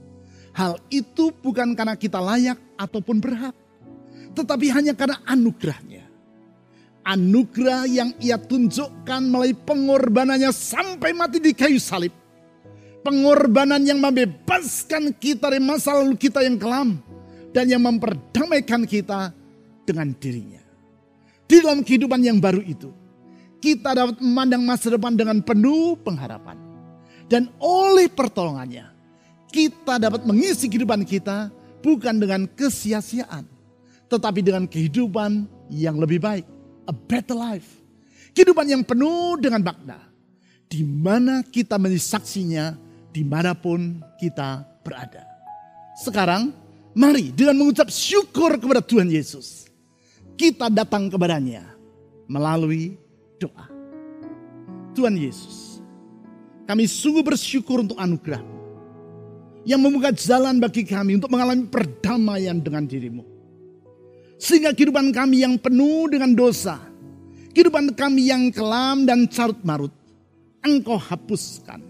Hal 0.51 0.75
itu 0.91 1.31
bukan 1.31 1.71
karena 1.79 1.95
kita 1.95 2.19
layak 2.19 2.59
ataupun 2.75 3.23
berhak. 3.23 3.55
Tetapi 4.35 4.67
hanya 4.67 4.91
karena 4.91 5.23
anugerahnya. 5.23 6.03
Anugerah 7.07 7.87
yang 7.87 8.11
ia 8.19 8.35
tunjukkan 8.35 9.21
melalui 9.31 9.55
pengorbanannya 9.55 10.51
sampai 10.51 11.15
mati 11.15 11.39
di 11.39 11.55
kayu 11.55 11.79
salib. 11.79 12.11
Pengorbanan 13.01 13.81
yang 13.81 13.97
membebaskan 14.03 15.15
kita 15.17 15.49
dari 15.49 15.63
masa 15.63 15.97
lalu 16.03 16.19
kita 16.19 16.43
yang 16.43 16.59
kelam. 16.59 16.99
Dan 17.55 17.71
yang 17.71 17.83
memperdamaikan 17.83 18.83
kita 18.83 19.31
dengan 19.87 20.11
dirinya. 20.19 20.63
Di 21.47 21.63
dalam 21.63 21.83
kehidupan 21.83 22.23
yang 22.23 22.39
baru 22.39 22.63
itu 22.63 23.00
kita 23.61 23.93
dapat 23.93 24.17
memandang 24.17 24.65
masa 24.65 24.89
depan 24.89 25.13
dengan 25.13 25.37
penuh 25.39 25.93
pengharapan. 26.01 26.57
Dan 27.29 27.47
oleh 27.61 28.09
pertolongannya, 28.11 28.89
kita 29.53 30.01
dapat 30.01 30.25
mengisi 30.25 30.67
kehidupan 30.67 31.05
kita 31.05 31.53
bukan 31.79 32.19
dengan 32.19 32.49
kesia-siaan, 32.49 33.45
tetapi 34.09 34.41
dengan 34.43 34.65
kehidupan 34.65 35.47
yang 35.71 36.01
lebih 36.01 36.19
baik. 36.19 36.43
A 36.89 36.91
better 36.91 37.37
life. 37.37 37.79
Kehidupan 38.35 38.67
yang 38.67 38.83
penuh 38.83 39.37
dengan 39.39 39.63
makna. 39.63 39.99
Di 40.67 40.81
mana 40.83 41.45
kita 41.45 41.77
menjadi 41.77 42.03
saksinya 42.17 42.65
di 43.11 43.21
mana 43.27 43.51
pun 43.53 44.01
kita 44.17 44.63
berada. 44.81 45.23
Sekarang, 45.99 46.55
mari 46.95 47.29
dengan 47.31 47.59
mengucap 47.59 47.91
syukur 47.91 48.55
kepada 48.55 48.79
Tuhan 48.79 49.11
Yesus. 49.11 49.67
Kita 50.39 50.71
datang 50.71 51.11
kepadanya 51.11 51.75
melalui 52.25 52.97
doa. 53.41 53.65
Tuhan 54.93 55.17
Yesus, 55.17 55.81
kami 56.69 56.85
sungguh 56.85 57.25
bersyukur 57.25 57.81
untuk 57.81 57.97
anugerah 57.97 58.43
yang 59.65 59.81
membuka 59.81 60.13
jalan 60.13 60.61
bagi 60.61 60.85
kami 60.85 61.17
untuk 61.17 61.33
mengalami 61.33 61.65
perdamaian 61.65 62.57
dengan 62.61 62.85
dirimu. 62.85 63.25
Sehingga 64.41 64.73
kehidupan 64.73 65.13
kami 65.13 65.45
yang 65.45 65.57
penuh 65.57 66.09
dengan 66.09 66.33
dosa, 66.33 66.81
kehidupan 67.53 67.93
kami 67.93 68.29
yang 68.29 68.49
kelam 68.49 69.05
dan 69.05 69.29
carut 69.29 69.57
marut, 69.61 69.93
engkau 70.65 70.97
hapuskan. 70.97 71.81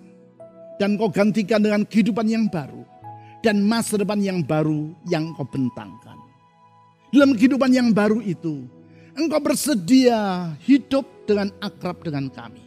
Dan 0.81 0.97
kau 0.97 1.13
gantikan 1.13 1.61
dengan 1.61 1.85
kehidupan 1.85 2.25
yang 2.25 2.49
baru 2.49 2.81
dan 3.45 3.61
masa 3.61 4.01
depan 4.01 4.17
yang 4.17 4.41
baru 4.41 4.89
yang 5.05 5.29
kau 5.37 5.45
bentangkan. 5.45 6.17
Dalam 7.13 7.37
kehidupan 7.37 7.69
yang 7.69 7.93
baru 7.93 8.17
itu, 8.17 8.65
engkau 9.15 9.39
bersedia 9.43 10.51
hidup 10.63 11.03
dengan 11.27 11.51
akrab 11.59 12.03
dengan 12.03 12.27
kami. 12.31 12.63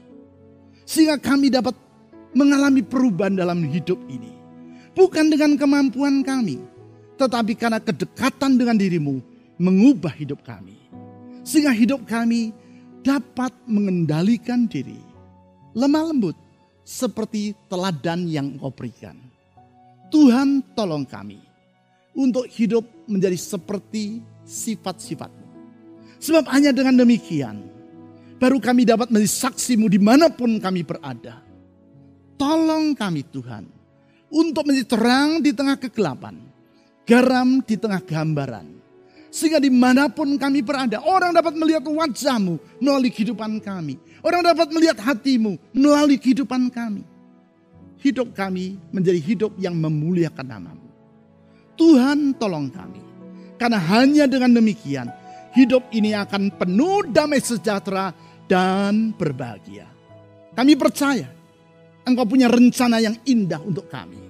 Sehingga 0.85 1.17
kami 1.17 1.49
dapat 1.49 1.73
mengalami 2.37 2.85
perubahan 2.85 3.37
dalam 3.39 3.65
hidup 3.65 3.97
ini. 4.11 4.33
Bukan 4.95 5.33
dengan 5.33 5.59
kemampuan 5.59 6.23
kami, 6.23 6.61
tetapi 7.19 7.53
karena 7.59 7.83
kedekatan 7.83 8.55
dengan 8.55 8.79
dirimu 8.79 9.19
mengubah 9.59 10.13
hidup 10.15 10.43
kami. 10.47 10.77
Sehingga 11.43 11.75
hidup 11.75 12.07
kami 12.07 12.55
dapat 13.05 13.53
mengendalikan 13.67 14.65
diri. 14.71 14.99
Lemah 15.75 16.15
lembut 16.15 16.39
seperti 16.87 17.57
teladan 17.67 18.29
yang 18.31 18.55
kau 18.61 18.71
berikan. 18.71 19.19
Tuhan 20.15 20.63
tolong 20.79 21.03
kami 21.03 21.43
untuk 22.15 22.47
hidup 22.47 22.87
menjadi 23.11 23.35
seperti 23.35 24.23
sifat-sifatmu. 24.47 25.44
Sebab 26.25 26.49
hanya 26.49 26.73
dengan 26.73 27.05
demikian 27.05 27.61
baru 28.41 28.57
kami 28.57 28.89
dapat 28.89 29.13
menjadi 29.13 29.45
saksimu 29.45 29.93
di 29.93 30.01
mana 30.01 30.33
pun 30.33 30.57
kami 30.57 30.81
berada. 30.81 31.45
Tolong 32.41 32.97
kami 32.97 33.29
Tuhan, 33.29 33.69
untuk 34.33 34.65
menjadi 34.65 34.89
terang 34.97 35.45
di 35.45 35.53
tengah 35.53 35.77
kegelapan, 35.77 36.41
garam 37.05 37.61
di 37.61 37.77
tengah 37.77 38.01
gambaran. 38.01 38.67
Sehingga 39.29 39.61
di 39.61 39.69
mana 39.69 40.09
pun 40.09 40.35
kami 40.39 40.65
berada, 40.65 41.03
orang 41.05 41.35
dapat 41.35 41.59
melihat 41.59 41.85
wajahmu 41.85 42.57
melalui 42.79 43.11
kehidupan 43.11 43.61
kami. 43.61 43.99
Orang 44.25 44.47
dapat 44.47 44.71
melihat 44.73 44.97
hatimu 45.03 45.59
melalui 45.75 46.17
kehidupan 46.17 46.71
kami. 46.71 47.05
Hidup 48.01 48.33
kami 48.33 48.79
menjadi 48.95 49.21
hidup 49.21 49.53
yang 49.59 49.75
memuliakan 49.75 50.47
namamu. 50.47 50.89
Tuhan 51.75 52.33
tolong 52.39 52.71
kami. 52.71 53.03
Karena 53.59 53.79
hanya 53.79 54.25
dengan 54.31 54.55
demikian, 54.55 55.11
hidup 55.55 55.87
ini 55.95 56.13
akan 56.13 56.51
penuh 56.53 57.07
damai 57.09 57.39
sejahtera 57.41 58.11
dan 58.51 59.15
berbahagia. 59.15 59.89
Kami 60.55 60.75
percaya 60.75 61.31
Engkau 62.05 62.29
punya 62.29 62.53
rencana 62.53 63.01
yang 63.01 63.17
indah 63.25 63.65
untuk 63.65 63.89
kami. 63.89 64.21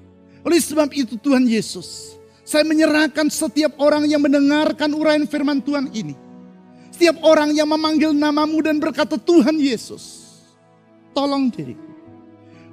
Oleh 0.47 0.63
sebab 0.63 0.95
itu 0.95 1.19
Tuhan 1.19 1.43
Yesus, 1.43 2.15
saya 2.47 2.63
menyerahkan 2.63 3.27
setiap 3.27 3.75
orang 3.83 4.07
yang 4.07 4.23
mendengarkan 4.23 4.95
uraian 4.95 5.27
firman 5.27 5.59
Tuhan 5.59 5.91
ini. 5.91 6.15
Setiap 6.95 7.19
orang 7.27 7.51
yang 7.51 7.67
memanggil 7.67 8.15
namamu 8.15 8.63
dan 8.63 8.79
berkata 8.79 9.19
Tuhan 9.19 9.59
Yesus. 9.59 10.23
Tolong 11.11 11.51
diriku. 11.51 11.83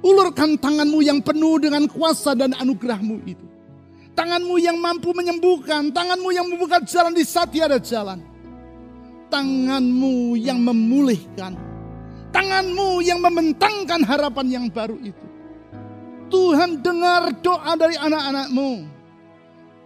Ulurkan 0.06 0.54
tanganmu 0.54 1.02
yang 1.02 1.18
penuh 1.18 1.58
dengan 1.58 1.90
kuasa 1.90 2.38
dan 2.38 2.54
anugerahmu 2.54 3.26
itu. 3.26 3.46
Tanganmu 4.14 4.54
yang 4.62 4.78
mampu 4.78 5.10
menyembuhkan. 5.10 5.90
Tanganmu 5.90 6.30
yang 6.30 6.46
membuka 6.46 6.78
jalan 6.86 7.10
di 7.10 7.26
saat 7.26 7.50
tiada 7.50 7.82
jalan. 7.82 8.22
Tanganmu 9.32 10.36
yang 10.36 10.60
memulihkan. 10.60 11.56
Tanganmu 12.28 13.00
yang 13.00 13.24
membentangkan 13.24 14.04
harapan 14.04 14.46
yang 14.60 14.66
baru 14.68 15.00
itu. 15.00 15.26
Tuhan 16.28 16.84
dengar 16.84 17.32
doa 17.40 17.72
dari 17.76 17.96
anak-anakmu. 17.96 18.70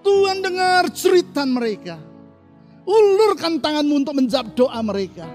Tuhan 0.03 0.43
dengar 0.43 0.91
cerita 0.91 1.47
mereka. 1.47 1.99
Ulurkan 2.87 3.63
tanganmu 3.63 3.95
untuk 4.03 4.15
menjawab 4.19 4.51
doa 4.55 4.79
mereka. 4.83 5.27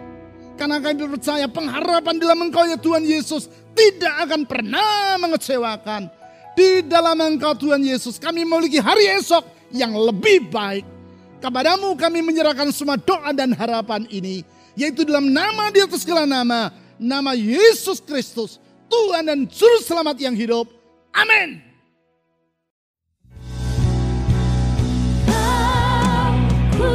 Karena 0.60 0.84
kami 0.84 1.08
percaya 1.16 1.48
pengharapan 1.48 2.16
dalam 2.20 2.40
engkau 2.48 2.68
ya 2.68 2.76
Tuhan 2.76 3.04
Yesus 3.08 3.48
tidak 3.72 4.28
akan 4.28 4.44
pernah 4.44 5.16
mengecewakan. 5.20 6.12
Di 6.52 6.84
dalam 6.84 7.16
engkau 7.16 7.56
Tuhan 7.56 7.80
Yesus 7.80 8.20
kami 8.20 8.44
memiliki 8.44 8.80
hari 8.80 9.08
esok 9.16 9.44
yang 9.72 9.96
lebih 9.96 10.52
baik. 10.52 10.84
Kepadamu 11.42 11.98
kami 11.98 12.22
menyerahkan 12.22 12.70
semua 12.70 13.02
doa 13.02 13.34
dan 13.34 13.50
harapan 13.58 14.06
ini. 14.14 14.46
Yaitu 14.78 15.02
dalam 15.02 15.26
nama 15.26 15.74
di 15.74 15.82
atas 15.82 16.06
segala 16.06 16.30
nama. 16.30 16.70
Nama 17.02 17.34
Yesus 17.34 17.98
Kristus. 17.98 18.62
Tuhan 18.86 19.26
dan 19.26 19.50
Juru 19.50 19.82
Selamat 19.82 20.22
yang 20.22 20.38
hidup. 20.38 20.70
Amin. 21.10 21.58
Aku 26.78 26.90